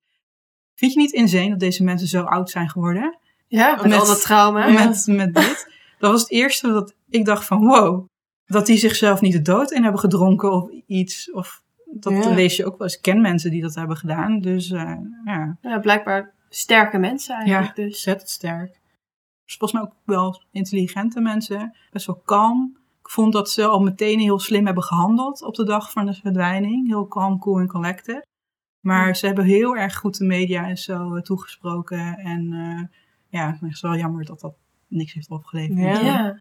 [0.74, 3.18] Vind je niet insane dat deze mensen zo oud zijn geworden?
[3.46, 4.66] Ja, met, Met- al dat trauma.
[4.66, 4.84] Ja.
[4.88, 5.72] Met, met dit.
[5.98, 8.06] Dat was het eerste dat ik dacht van wow.
[8.46, 11.32] Dat die zichzelf niet de dood in hebben gedronken of iets.
[11.32, 11.62] Of
[11.92, 12.30] dat Ja.
[12.34, 12.96] lees je ook wel eens.
[12.96, 14.40] Ik ken mensen die dat hebben gedaan.
[14.40, 17.76] Dus eh, ja, Ja, blijkbaar sterke mensen eigenlijk.
[17.76, 18.02] Dus.
[18.02, 18.80] zet sterk.
[19.44, 21.76] Dus volgens mij ook wel intelligente mensen.
[21.92, 22.76] Best wel kalm.
[23.02, 26.14] Ik vond dat ze al meteen heel slim hebben gehandeld op de dag van de
[26.14, 26.86] verdwijning.
[26.86, 28.26] Heel kalm, cool en collected.
[28.84, 32.16] Maar ze hebben heel erg goed de media en zo eh, toegesproken.
[32.18, 32.98] En eh,
[33.40, 34.54] ja, het is wel jammer dat dat
[34.88, 35.78] niks heeft opgeleverd.
[35.78, 36.00] Ja.
[36.00, 36.40] Ja.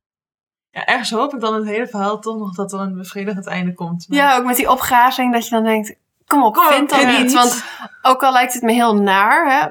[0.71, 3.73] Ja, ergens hoop ik dan het hele verhaal toch nog dat er een bevredigend einde
[3.73, 4.07] komt.
[4.09, 6.99] Maar- ja, ook met die opgraving dat je dan denkt, kom op, Kom vind dan
[7.01, 7.19] ja.
[7.23, 7.33] iets.
[7.33, 7.63] Want
[8.01, 9.67] ook al lijkt het me heel naar, hè,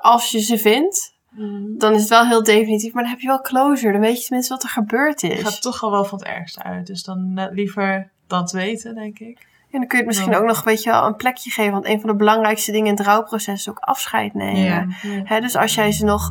[0.00, 1.78] als je ze vindt, Mm.
[1.78, 2.92] dan is het wel heel definitief.
[2.92, 3.92] Maar dan heb je wel closure.
[3.92, 5.42] Dan weet je tenminste wat er gebeurd Het is.
[5.42, 6.86] gaat toch al wel van het ergste uit.
[6.86, 9.46] Dus dan net liever dat weten, denk ik.
[9.74, 11.72] En dan kun je het misschien ook nog weet je wel, een plekje geven.
[11.72, 14.62] Want een van de belangrijkste dingen in het rouwproces is ook afscheid nemen.
[14.62, 14.86] Ja.
[15.24, 16.30] Hè, dus als jij ze nog,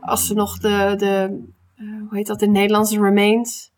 [0.00, 1.44] als ze nog de, de
[1.76, 3.70] eh, hoe heet dat in Nederlands, remains.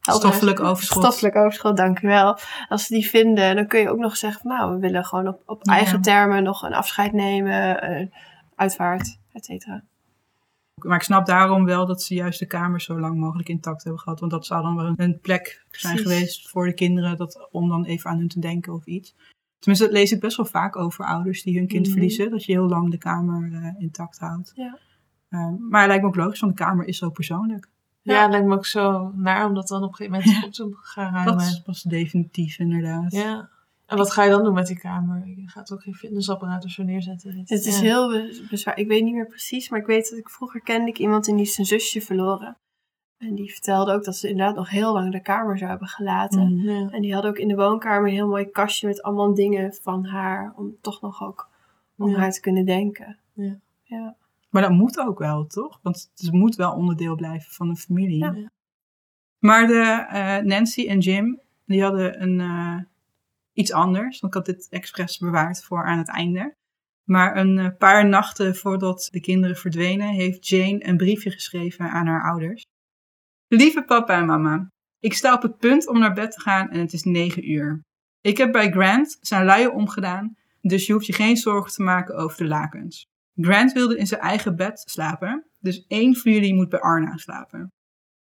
[0.00, 1.02] Stoffelijk overschot.
[1.02, 2.38] Stoffelijk overschot, dank u wel.
[2.68, 5.28] Als ze die vinden, dan kun je ook nog zeggen van nou, we willen gewoon
[5.28, 5.72] op, op Ja.
[5.72, 8.10] eigen termen nog een afscheid nemen,
[8.56, 9.82] uitvaart, et cetera.
[10.84, 14.00] Maar ik snap daarom wel dat ze juist de kamer zo lang mogelijk intact hebben
[14.02, 14.20] gehad.
[14.20, 16.12] Want dat zou dan wel een plek zijn Precies.
[16.12, 17.16] geweest voor de kinderen.
[17.16, 19.14] Dat, om dan even aan hun te denken of iets.
[19.58, 21.92] Tenminste, dat lees ik best wel vaak over ouders die hun kind Mhm.
[21.92, 22.30] verliezen.
[22.30, 24.52] Dat je heel lang de kamer eh, intact houdt.
[24.54, 24.78] Ja.
[25.28, 27.68] Eh, maar het lijkt me ook logisch, want de kamer is zo persoonlijk.
[28.02, 28.22] Ja, Ja.
[28.22, 30.76] het lijkt me ook zo naar om dat dan op een gegeven moment op te
[30.80, 31.32] gaan ruimen.
[31.36, 33.12] Dat is pas definitief inderdaad.
[33.12, 33.48] Ja.
[33.88, 35.26] En wat ga je dan doen met die kamer?
[35.26, 37.38] Je gaat ook geen fitnessapparaat of zo neerzetten.
[37.38, 37.82] Het is Ja.
[37.82, 38.78] heel be- bezwaar.
[38.78, 41.34] Ik weet niet meer precies, maar ik weet dat ik vroeger kende ik iemand en
[41.36, 42.56] die is zijn zusje verloren.
[43.18, 46.56] En die vertelde ook dat ze inderdaad nog heel lang de kamer zou hebben gelaten.
[46.56, 46.88] Ja.
[46.90, 50.04] En die had ook in de woonkamer een heel mooi kastje met allemaal dingen van
[50.04, 50.52] haar.
[50.56, 51.48] Om toch nog ook
[51.96, 52.16] om Ja.
[52.18, 53.18] haar te kunnen denken.
[53.32, 53.58] Ja.
[53.82, 54.16] Ja.
[54.50, 55.78] Maar dat moet ook wel, toch?
[55.82, 58.18] Want het moet wel onderdeel blijven van de familie.
[58.18, 58.32] Ja.
[58.36, 58.50] Ja.
[59.38, 62.76] Maar de, eh, Nancy en Jim, die hadden een, eh,
[63.58, 64.20] iets anders.
[64.20, 66.56] Want ik had dit expres bewaard voor aan het einde.
[67.04, 72.06] Maar een eh, paar nachten voordat de kinderen verdwenen, heeft Jane een briefje geschreven aan
[72.06, 72.64] haar ouders.
[73.46, 76.80] Lieve papa en mama, ik sta op het punt om naar bed te gaan en
[76.80, 77.82] het is negen uur.
[78.20, 82.16] Ik heb bij Grant zijn luien omgedaan, dus je hoeft je geen zorgen te maken
[82.16, 83.06] over de lakens.
[83.34, 87.72] Grant wilde in zijn eigen bed slapen, dus één van jullie moet bij Arna slapen.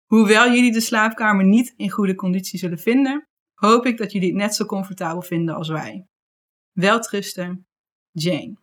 [0.05, 3.27] Hoewel jullie de slaapkamer niet in goede conditie zullen vinden,
[3.61, 6.05] hoop ik dat jullie het net zo comfortabel vinden als wij.
[6.71, 7.65] Welterusten,
[8.11, 8.57] Jane.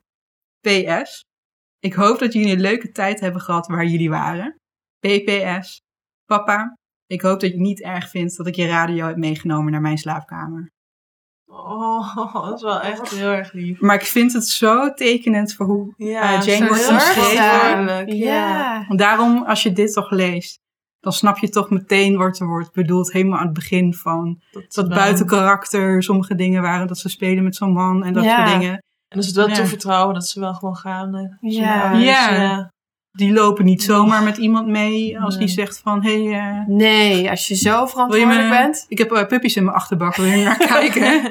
[0.61, 1.25] PS.
[1.79, 4.57] Ik hoop dat jullie een leuke tijd hebben gehad waar jullie waren.
[4.99, 5.81] PPS.
[6.25, 6.77] Papa,
[7.07, 9.99] ik hoop dat je niet erg vindt dat ik je radio heb meegenomen naar mijn
[9.99, 10.71] slaapkamer.
[11.47, 13.81] Oh, dat is wel echt heel erg lief.
[13.81, 18.17] Maar ik vind het zo tekenend voor hoe Ja, Eh, Jane wordt omschreven.
[18.17, 18.87] Ja.
[18.89, 20.59] Daarom, als je dit toch leest,
[21.01, 23.13] dan snap je toch meteen wat er wordt bedoeld.
[23.13, 26.03] Helemaal aan het begin van Dat, dat buiten karakter.
[26.03, 28.47] Sommige dingen waren dat ze spelen met zo'n man en dat Ja.
[28.47, 28.73] soort dingen.
[29.09, 29.55] En dus het wel Ja.
[29.55, 31.15] toevertrouwen dat ze wel gewoon gaan.
[31.15, 31.93] eh, Ja.
[31.93, 32.73] Ja.
[33.11, 36.03] Die lopen niet zomaar met iemand mee als die zegt van...
[36.05, 38.57] Hé, hey, eh, Nee, als je zo wil je verantwoordelijk me...
[38.59, 38.85] bent.
[38.89, 41.05] Ik heb eh, puppies in mijn achterbak, wil je naar kijken?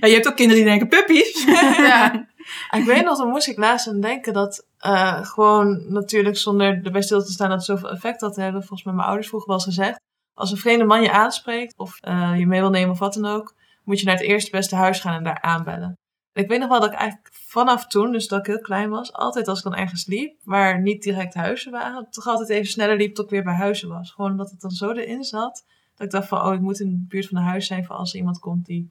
[0.00, 1.44] ja, je hebt ook kinderen die denken, puppies?
[1.76, 2.26] Ja.
[2.78, 7.02] Ik weet nog, dan moest ik laatst aan denken dat eh, gewoon natuurlijk zonder erbij
[7.02, 8.60] stil te staan dat het zoveel effect had hebben.
[8.60, 10.00] Volgens mij mijn ouders vroeger wel eens gezegd.
[10.34, 13.26] Als een vreemde man je aanspreekt of eh, je mee wil nemen of wat dan
[13.26, 15.98] ook, moet je naar het eerste beste huis gaan en daar aanbellen.
[16.32, 18.90] En ik weet nog wel dat ik eigenlijk vanaf toen, dus dat ik heel klein
[18.90, 22.66] was, altijd als ik dan ergens liep, waar niet direct huizen waren, toch altijd even
[22.66, 24.10] sneller liep tot ik weer bij huizen was.
[24.10, 25.64] Gewoon omdat het dan zo erin zat,
[25.94, 27.96] dat ik dacht van, oh, ik moet in de buurt van een huis zijn voor
[27.96, 28.90] als er iemand komt die...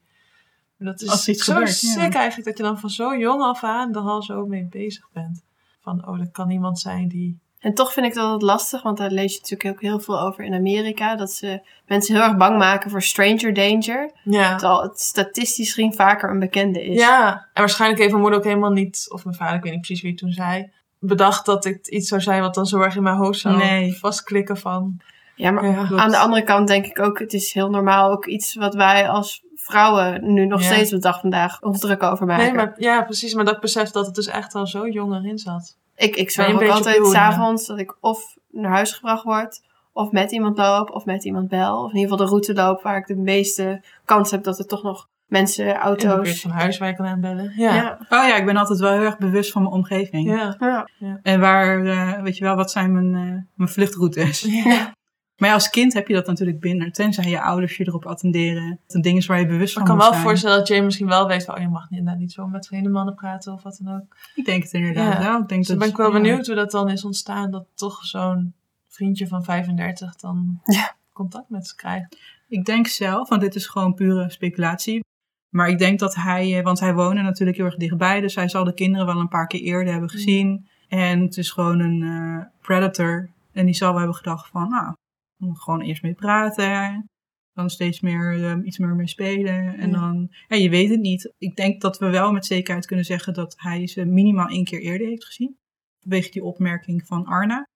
[0.76, 1.92] Maar Dat is zo gebeurt, ja.
[1.92, 5.08] sick eigenlijk dat je dan van zo jong af aan er al zo mee bezig
[5.12, 5.44] bent.
[5.86, 7.38] Van, oh, dat kan iemand zijn die...
[7.58, 10.20] En toch vind ik dat het lastig, want daar lees je natuurlijk ook heel veel
[10.20, 11.16] over in Amerika.
[11.16, 14.10] Dat ze mensen heel erg bang maken voor stranger danger.
[14.24, 14.56] Ja.
[14.56, 17.00] Terwijl het statistisch gezien vaker een bekende is.
[17.00, 19.80] Ja, en waarschijnlijk heeft mijn moeder ook helemaal niet, of mijn vader, ik weet niet
[19.80, 23.02] precies wie toen zei, bedacht dat het iets zou zijn wat dan zo erg in
[23.02, 23.98] mijn hoofd zou Nee.
[23.98, 25.00] vastklikken van...
[25.34, 25.88] Ja, maar Ja.
[25.96, 29.08] aan de andere kant denk ik ook, het is heel normaal ook iets wat wij
[29.08, 30.66] als vrouwen nu nog Ja.
[30.66, 32.44] steeds op de dag vandaag ons druk over maken.
[32.44, 35.14] Nee, maar ja, precies, maar dat ik besef dat het dus echt al zo jong
[35.14, 35.76] erin zat.
[35.96, 39.62] Ik, ik zorg ook altijd s'avonds dat ik of naar huis gebracht word,
[39.92, 41.82] of met iemand loop, of met iemand bel.
[41.84, 44.66] Of in ieder geval de route loop waar ik de meeste kans heb dat er
[44.66, 46.40] toch nog mensen, In de buurt auto's...
[46.40, 47.52] van huis waar kan aanbellen.
[47.56, 47.74] Ja.
[47.74, 47.82] Ja.
[48.08, 48.18] Ja.
[48.18, 50.30] Oh ja, ik ben altijd wel heel erg bewust van mijn omgeving.
[50.30, 50.56] Ja.
[50.98, 51.18] Ja.
[51.22, 54.40] En waar, eh, weet je wel, wat zijn mijn, eh, mijn vluchtroutes?
[54.40, 54.94] Ja.
[55.36, 56.92] Maar ja, als kind heb je dat natuurlijk binnen.
[56.92, 58.80] Tenzij je ouders je erop attenderen.
[58.86, 60.22] Dat een ding is waar je bewust van ik kan wel zijn.
[60.22, 62.66] voorstellen dat Jay misschien wel weet van, oh, je mag niet, inderdaad niet zo met
[62.66, 64.16] vreemde mannen praten of wat dan ook.
[64.34, 65.18] Ik denk het inderdaad Ja.
[65.28, 65.40] wel.
[65.40, 66.22] Ik denk Dus dan dat, ben ik wel ja.
[66.22, 68.54] benieuwd hoe dat dan is ontstaan, dat toch zo'n
[68.88, 70.94] vriendje van 35 dan Ja.
[71.12, 72.16] contact met ze krijgt.
[72.48, 75.04] Ik denk zelf, want dit is gewoon pure speculatie.
[75.48, 78.20] Maar ik denk dat hij, eh, want hij woonde natuurlijk heel erg dichtbij.
[78.20, 80.68] Dus hij zal de kinderen wel een paar keer eerder hebben gezien.
[80.88, 83.28] En het is gewoon een eh, predator.
[83.52, 84.92] En die zal wel hebben gedacht van, nou,
[85.38, 87.08] gewoon eerst mee praten.
[87.52, 89.78] Dan steeds meer, eh, iets meer mee spelen.
[89.78, 89.98] En Ja.
[89.98, 91.32] dan, ja, je weet het niet.
[91.38, 94.80] Ik denk dat we wel met zekerheid kunnen zeggen dat hij ze minimaal één keer
[94.80, 95.56] eerder heeft gezien.
[96.00, 97.66] Vanwege die opmerking van Arna.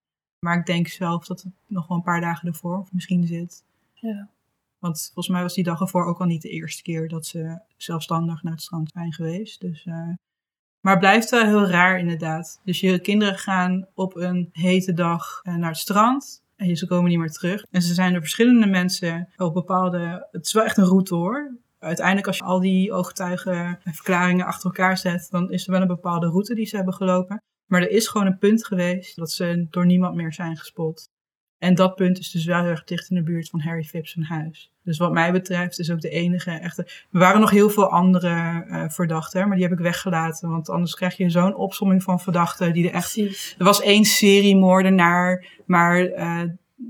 [0.47, 3.65] Maar ik denk zelf dat het nog wel een paar dagen ervoor of misschien zit.
[3.95, 4.29] Ja.
[4.79, 7.61] Want volgens mij was die dag ervoor ook al niet de eerste keer dat ze
[7.77, 9.61] zelfstandig naar het strand zijn geweest.
[9.61, 9.95] Dus, eh,
[10.81, 12.61] maar het blijft wel heel raar inderdaad.
[12.65, 16.43] Dus je kinderen gaan op een hete dag eh, naar het strand.
[16.61, 17.65] En ze komen niet meer terug.
[17.71, 20.29] En ze zijn er verschillende mensen op bepaalde...
[20.31, 21.57] Het is wel echt een route hoor.
[21.79, 25.29] Uiteindelijk als je al die ooggetuigen en verklaringen achter elkaar zet...
[25.31, 27.43] dan is er wel een bepaalde route die ze hebben gelopen.
[27.67, 31.09] Maar er is gewoon een punt geweest dat ze door niemand meer zijn gespot.
[31.61, 34.17] En dat punt is dus wel heel erg dicht in de buurt van Harry Phipps
[34.21, 34.73] huis.
[34.83, 36.83] Dus wat mij betreft is ook de enige echte...
[36.83, 40.51] Er waren nog heel veel andere eh, verdachten, maar die heb ik weggelaten.
[40.51, 43.13] Want anders krijg je zo'n opsomming van verdachten die er echt...
[43.13, 43.55] Precies.
[43.59, 46.41] Er was één seriemoordenaar, maar eh,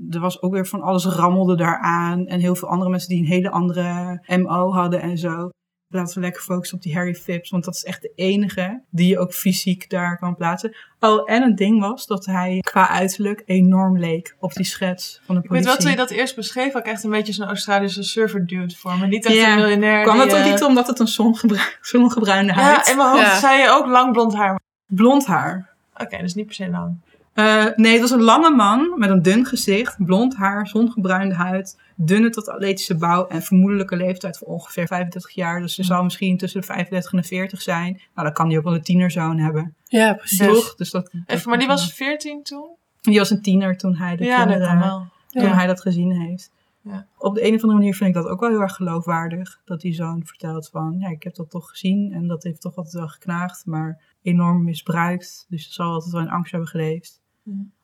[0.09, 2.27] er was ook weer van alles rammelde daaraan.
[2.27, 5.49] En heel veel andere mensen die een hele andere MO hadden en zo.
[5.91, 9.07] Laten we lekker focussen op die Harry Phipps, want dat is echt de enige die
[9.07, 10.75] je ook fysiek daar kan plaatsen.
[10.99, 15.35] Oh, en het ding was dat hij qua uiterlijk enorm leek op die schets van
[15.35, 15.67] de Ik weet politie.
[15.67, 18.75] wel, toen je dat eerst beschreef, had ik echt een beetje zo'n Australische surfer dude
[18.75, 19.07] voor me.
[19.07, 19.51] Niet echt Ja.
[19.51, 20.03] een miljonair.
[20.03, 22.85] Kwam dat ook eh, niet omdat het een zongebru- zongebruinde huid?
[22.85, 23.39] Ja, in mijn hoofd Ja.
[23.39, 24.59] zei je ook lang blond haar.
[24.87, 25.69] Blond haar.
[25.97, 26.97] Oké, dus niet per se lang.
[27.33, 31.79] Eh, nee, het was een lange man met een dun gezicht, blond haar, zongebruinde huid,
[31.95, 35.61] dunne tot atletische bouw en vermoedelijke leeftijd van ongeveer 35 jaar.
[35.61, 37.93] Dus ze zou misschien tussen de 35 en de 40 zijn.
[37.93, 39.75] Nou, dan kan die ook wel een tienerzoon hebben.
[39.85, 40.47] Ja, precies.
[40.47, 40.75] Toch?
[40.75, 42.69] Dus dat, Even, maar die was 14 toen?
[43.01, 45.07] die was een tiener toen hij, de ja, dat kinderen, wel.
[45.29, 45.53] toen Ja.
[45.53, 46.51] hij dat gezien heeft.
[46.83, 47.07] Ja.
[47.17, 49.59] Op de een of andere manier vind ik dat ook wel heel erg geloofwaardig.
[49.65, 52.75] Dat die zoon vertelt van, ja, ik heb dat toch gezien en dat heeft toch
[52.75, 55.45] altijd wel geknaagd, maar enorm misbruikt.
[55.49, 57.20] Dus ze zal altijd wel in angst hebben geleefd.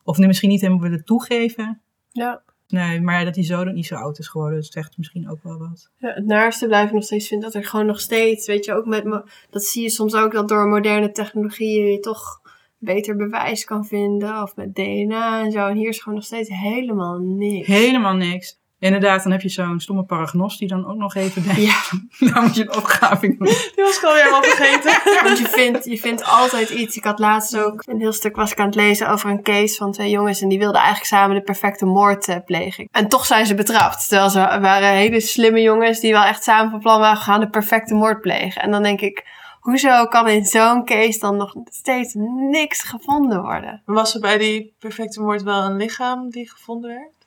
[0.04, 1.80] Of nu misschien niet helemaal willen toegeven.
[2.10, 2.42] Ja.
[2.68, 5.42] Nee, maar dat die zoon ook niet zo oud is geworden, dat zegt misschien ook
[5.42, 5.90] wel wat.
[5.96, 8.74] Ja, het naarste blijf ik nog steeds vinden dat er gewoon nog steeds, weet je,
[8.74, 9.04] ook met,
[9.50, 12.40] dat zie je soms ook dat door moderne technologieën je toch
[12.78, 15.66] beter bewijs kan vinden of met DNA en zo.
[15.66, 17.66] En hier is gewoon nog steeds helemaal niks.
[17.66, 18.57] Helemaal niks.
[18.80, 21.80] Inderdaad, dan heb je zo'n stomme paragnost die dan ook nog even denkt, Ja,
[22.32, 23.46] nou moet je een opgraving doen.
[23.46, 24.92] Die was ik alweer helemaal vergeten.
[25.26, 26.96] want je vindt, je vindt altijd iets.
[26.96, 29.76] Ik had laatst ook een heel stuk was ik aan het lezen over een case
[29.76, 32.88] van twee jongens en die wilden eigenlijk samen de perfecte moord eh, plegen.
[32.90, 34.08] En toch zijn ze betrapt.
[34.08, 37.40] Terwijl ze waren hele slimme jongens die wel echt samen van plan waren we gaan
[37.40, 38.62] de perfecte moord plegen.
[38.62, 39.26] En dan denk ik,
[39.60, 42.14] hoezo kan in zo'n case dan nog steeds
[42.50, 43.82] niks gevonden worden?
[43.84, 47.17] Was er bij die perfecte moord wel een lichaam die gevonden werd?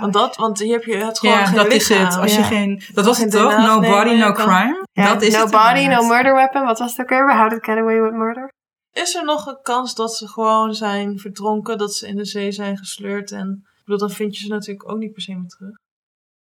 [0.00, 2.16] Want, dat, want hier heb je het gewoon Ja, geen dat is het.
[2.16, 2.38] Als ja.
[2.38, 3.56] je geen, dat was geen het toch?
[3.56, 4.86] No body, je no crime.
[4.92, 6.64] Ja, dat is no het body, no murder weapon.
[6.64, 7.36] Wat was het ook weer?
[7.36, 8.52] How to get away with murder?
[8.92, 12.52] Is er nog een kans dat ze gewoon zijn verdronken, dat ze in de zee
[12.52, 13.32] zijn gesleurd?
[13.32, 15.74] En ik bedoel, dan vind je ze natuurlijk ook niet per se meer terug.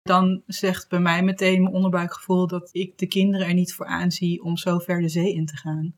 [0.02, 4.44] Dan zegt bij mij meteen mijn onderbuikgevoel dat ik de kinderen er niet voor aanzie
[4.44, 5.96] om zo ver de zee in te gaan.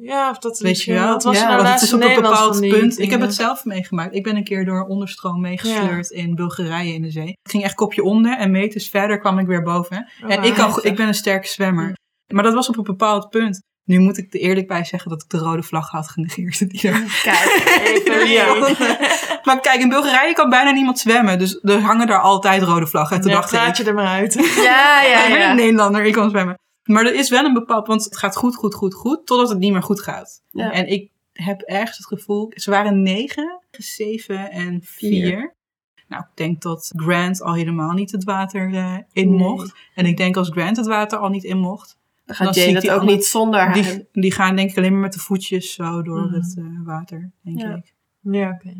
[0.00, 1.08] Ja, of dat Weet je wel?
[1.08, 2.98] Wat was ja, nou het laatst is op een bepaald punt.
[2.98, 4.14] Ik heb het zelf meegemaakt.
[4.14, 7.28] Ik ben een keer door onderstroom meegesleurd in Bulgarije in de zee.
[7.28, 10.10] Ik ging echt kopje onder en meters verder kwam ik weer boven.
[10.24, 11.96] Oh, en ik, kan, ik ben een sterke zwemmer.
[12.32, 13.60] Maar dat was op een bepaald punt.
[13.84, 16.70] Nu moet ik er eerlijk bij zeggen dat ik de rode vlag had genegeerd.
[16.70, 18.54] Die er- Kijk, even Ja.
[19.44, 21.38] maar kijk, in Bulgarije kan bijna niemand zwemmen.
[21.38, 23.16] Dus er hangen daar altijd rode vlaggen.
[23.16, 24.34] En toen Ja, dacht ik, je er maar uit.
[24.56, 25.50] Ja, ja, ik ben ja.
[25.50, 26.56] een Nederlander, ik kan zwemmen.
[26.88, 29.58] Maar er is wel een bepaald, want het gaat goed, goed, goed, goed, totdat het
[29.58, 30.42] niet meer goed gaat.
[30.50, 30.72] Ja.
[30.72, 35.54] En ik heb ergens het gevoel, ze waren negen, zeven en vier.
[36.08, 39.38] Nou, ik denk dat Grant al helemaal niet het water eh, in Nee.
[39.38, 39.72] mocht.
[39.94, 42.82] En ik denk als Grant het water al niet in mocht, Dan gaat Jane dat
[42.82, 43.72] die ook niet zonder haar.
[43.72, 46.34] die, die gaan denk ik alleen maar met de voetjes zo door Mhm.
[46.34, 47.74] het eh, water, denk Ja.
[47.74, 47.94] ik.
[48.20, 48.74] Ja, oké.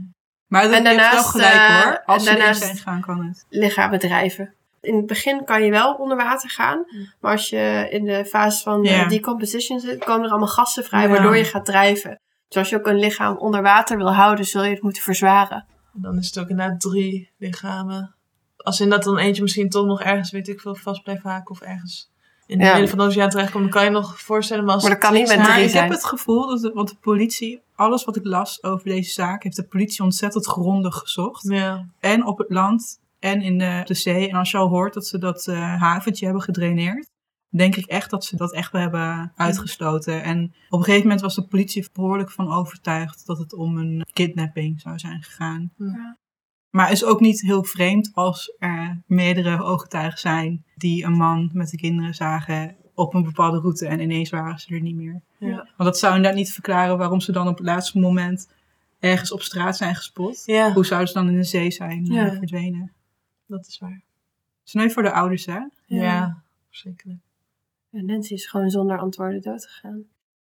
[0.47, 2.03] Maar dat En heeft wel daarnaast, gelijk eh, hoor.
[2.05, 3.47] Als en ze erin daarnaast- zijn gaan, kan het.
[3.49, 4.55] lichamen drijven.
[4.81, 6.85] In het begin kan je wel onder water gaan.
[7.21, 9.09] Maar als je in de fase van Ja.
[9.09, 11.09] decomposition zit, komen er allemaal gassen vrij, Ja.
[11.09, 12.21] waardoor je gaat drijven.
[12.49, 15.67] Dus als je ook een lichaam onder water wil houden, zul je het moeten verzwaren.
[15.93, 18.15] Dan is het ook inderdaad drie lichamen.
[18.57, 21.61] Als inderdaad dan eentje misschien toch nog ergens, weet ik veel, vast blijft haken of
[21.61, 22.11] ergens
[22.47, 22.73] in het Ja.
[22.73, 24.65] midden van de oceaan terechtkomt, dan kan je nog voorstellen.
[24.65, 26.89] Maar, als Maar dat kan niet met drie ik heb het gevoel dat, de, want
[26.89, 31.49] de politie, alles wat ik las over deze zaak, heeft de politie ontzettend grondig gezocht.
[31.49, 31.87] Ja.
[32.01, 34.29] En op het land en in de, de zee.
[34.29, 37.11] En als je al hoort dat ze dat eh, haventje hebben gedraineerd,
[37.51, 40.23] denk ik echt dat ze dat echt wel hebben uitgestoten.
[40.23, 44.07] En op een gegeven moment was de politie behoorlijk van overtuigd dat het om een
[44.13, 45.71] kidnapping zou zijn gegaan.
[45.77, 46.17] Ja.
[46.71, 51.71] Maar is ook niet heel vreemd als er meerdere ooggetuigen zijn die een man met
[51.71, 55.21] de kinderen zagen op een bepaalde route en ineens waren ze er niet meer.
[55.39, 55.57] Ja.
[55.57, 58.49] Want dat zou inderdaad niet verklaren waarom ze dan op het laatste moment
[58.99, 60.43] ergens op straat zijn gespot.
[60.45, 62.33] Ja, Hoe zouden ze dan in de zee zijn eh, Ja.
[62.33, 62.93] verdwenen?
[63.49, 64.03] Dat is waar.
[64.65, 65.59] Sneu voor de ouders, hè?
[65.87, 67.19] Ja, verschrikkelijk.
[67.93, 70.03] En Nancy is gewoon zonder antwoorden doodgegaan.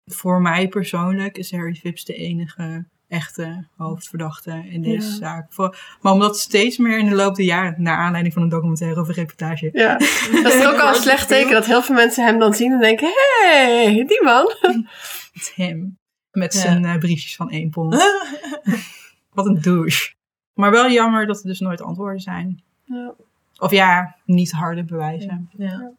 [0.07, 5.14] Voor mij persoonlijk is Harry Phipps de enige echte hoofdverdachte in deze Ja.
[5.16, 5.53] zaak.
[5.53, 9.01] Voor, maar omdat steeds meer in de loop der jaren, naar aanleiding van een documentaire
[9.01, 9.97] over reportage, Ja,
[10.43, 12.80] dat is ook al een slecht teken dat heel veel mensen hem dan zien en
[12.80, 14.55] denken: hé, hey, die man.
[15.32, 15.99] het hem
[16.30, 16.61] met Ja.
[16.61, 17.95] zijn eh, briefjes van één pond.
[19.34, 20.12] Wat een douche.
[20.55, 22.62] Maar wel jammer dat er dus nooit antwoorden zijn.
[22.91, 23.14] Ja.
[23.59, 25.51] Of ja, niet harde bewijzen.
[25.57, 25.93] ja.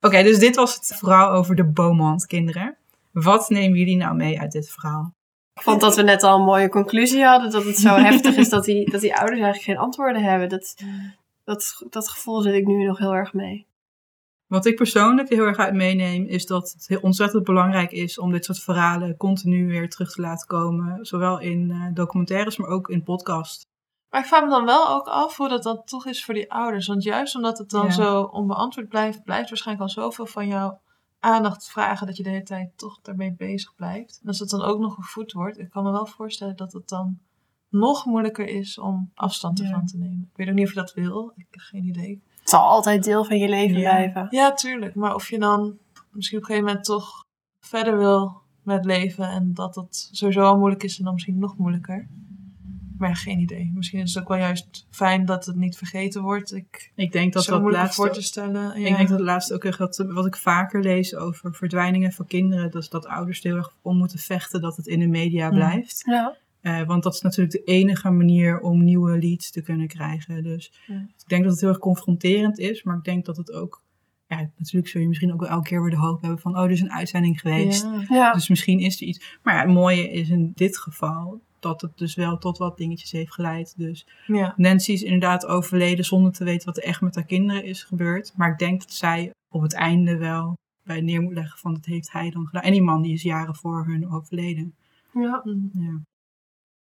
[0.00, 2.76] Oké, dus dit was het verhaal over de Beaumont-kinderen.
[3.12, 5.14] Wat nemen jullie nou mee uit dit verhaal?
[5.54, 7.50] Ik vond dat we net al een mooie conclusie hadden.
[7.50, 10.48] Dat het zo heftig is dat die, dat die ouders eigenlijk geen antwoorden hebben.
[10.48, 10.76] Dat,
[11.44, 13.66] dat, dat gevoel zit ik nu nog heel erg mee.
[14.46, 18.32] Wat ik persoonlijk heel erg uit meeneem, is dat het heel ontzettend belangrijk is om
[18.32, 21.06] dit soort verhalen continu weer terug te laten komen.
[21.06, 23.66] Zowel in eh, documentaires, maar ook in podcast.
[24.12, 26.52] Maar ik vraag me dan wel ook af hoe dat dan toch is voor die
[26.52, 26.86] ouders.
[26.86, 27.90] Want juist omdat het dan Ja.
[27.90, 30.80] zo onbeantwoord blijft, blijft waarschijnlijk al zoveel van jouw
[31.20, 34.18] aandacht vragen dat je de hele tijd toch daarmee bezig blijft.
[34.22, 36.88] En als het dan ook nog gevoed wordt, ik kan me wel voorstellen dat het
[36.88, 37.18] dan
[37.68, 39.64] nog moeilijker is om afstand Ja.
[39.64, 40.28] ervan te nemen.
[40.30, 42.22] Ik weet ook niet of je dat wil, ik heb geen idee.
[42.40, 43.90] Het zal altijd deel van je leven Ja.
[43.90, 44.26] blijven.
[44.30, 44.94] Ja, tuurlijk.
[44.94, 45.78] Maar of je dan
[46.10, 47.24] misschien op een gegeven moment toch
[47.60, 51.56] verder wil met leven en dat het sowieso al moeilijk is en dan misschien nog
[51.56, 52.08] moeilijker.
[53.02, 53.70] Maar geen idee.
[53.74, 56.54] Misschien is het ook wel juist fijn dat het niet vergeten wordt.
[56.54, 58.62] Ik Ik denk dat dat laatste, voor te stellen.
[58.62, 58.74] Ja.
[58.88, 62.26] ik denk dat het laatste ook echt wat, wat ik vaker lees over verdwijningen van
[62.26, 65.06] kinderen, dat, is dat ouders er heel erg om moeten vechten dat het in de
[65.06, 65.54] media Mm.
[65.54, 66.02] blijft.
[66.06, 66.36] Ja.
[66.60, 70.42] Eh, want dat is natuurlijk de enige manier om nieuwe leads te kunnen krijgen.
[70.42, 70.94] Dus Ja.
[70.94, 73.82] ik denk dat het heel erg confronterend is, maar ik denk dat het ook,
[74.26, 76.62] ja, natuurlijk zul je misschien ook wel elke keer weer de hoop hebben van, oh,
[76.64, 77.82] er is een uitzending geweest.
[77.82, 78.04] Ja.
[78.08, 78.32] Ja.
[78.32, 79.38] Dus misschien is er iets.
[79.42, 83.10] Maar ja, het mooie is in dit geval dat het dus wel tot wat dingetjes
[83.10, 83.74] heeft geleid.
[83.76, 84.54] Dus Ja.
[84.56, 88.32] Nancy is inderdaad overleden zonder te weten wat er echt met haar kinderen is gebeurd.
[88.36, 91.84] Maar ik denk dat zij op het einde wel bij neer moet leggen van dat
[91.84, 92.62] heeft hij dan gedaan.
[92.62, 94.74] En die man die is jaren voor hun overleden.
[95.12, 95.42] Ja.
[95.72, 96.00] Ja.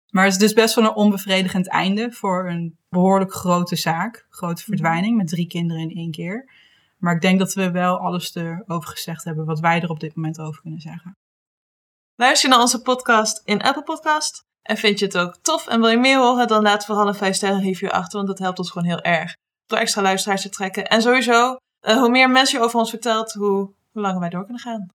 [0.10, 4.28] Maar het is dus best wel een onbevredigend einde voor een behoorlijk grote zaak.
[4.30, 6.50] Grote verdwijning met drie kinderen in één keer.
[6.98, 10.16] Maar ik denk dat we wel alles erover gezegd hebben wat wij er op dit
[10.16, 11.18] moment over kunnen zeggen.
[12.16, 15.90] Luister naar onze podcast in Apple Podcast en vind je het ook tof en wil
[15.90, 18.72] je meer horen, dan laat vooral een 5 sterren review achter, want dat helpt ons
[18.72, 19.36] gewoon heel erg.
[19.66, 20.88] Door extra luisteraars te trekken.
[20.88, 23.50] En sowieso, eh, hoe meer mensen je over ons vertelt, hoe,
[23.92, 24.88] hoe langer wij door kunnen gaan.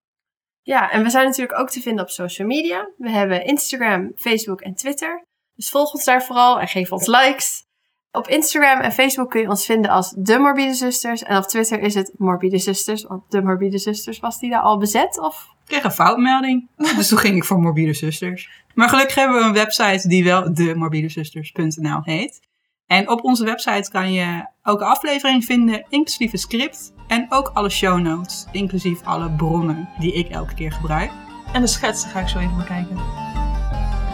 [0.63, 2.89] ja, en we zijn natuurlijk ook te vinden op social media.
[2.97, 5.23] We hebben Instagram, Facebook en Twitter.
[5.55, 7.67] Dus volg ons daar vooral en geef ons likes.
[8.13, 11.23] Op Instagram en Facebook kun je ons vinden als De Morbide Zusters.
[11.23, 13.03] En op Twitter is het Morbide Zusters.
[13.03, 15.21] Want De Morbide Zusters, was die daar al bezet?
[15.21, 15.49] Of?
[15.63, 16.69] Ik kreeg een foutmelding.
[16.97, 18.51] Dus toen ging ik voor Morbide Zusters.
[18.79, 22.41] Maar gelukkig hebben we een website die wel demorbidezusters.nl heet.
[22.87, 26.93] En op onze website kan je elke aflevering vinden, inclusief het script.
[27.07, 31.11] En ook alle show notes, inclusief alle bronnen die ik elke keer gebruik.
[31.53, 32.97] En de schetsen ga ik zo even bekijken.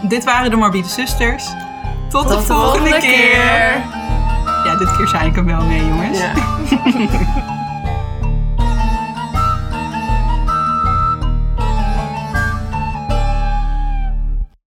[0.07, 1.45] Dit waren de Morbide Zusters.
[2.09, 3.37] Tot, Tot de volgende, keer.
[4.65, 6.19] Ja, dit keer zei ik hem wel mee, jongens.
[6.19, 6.33] Ja.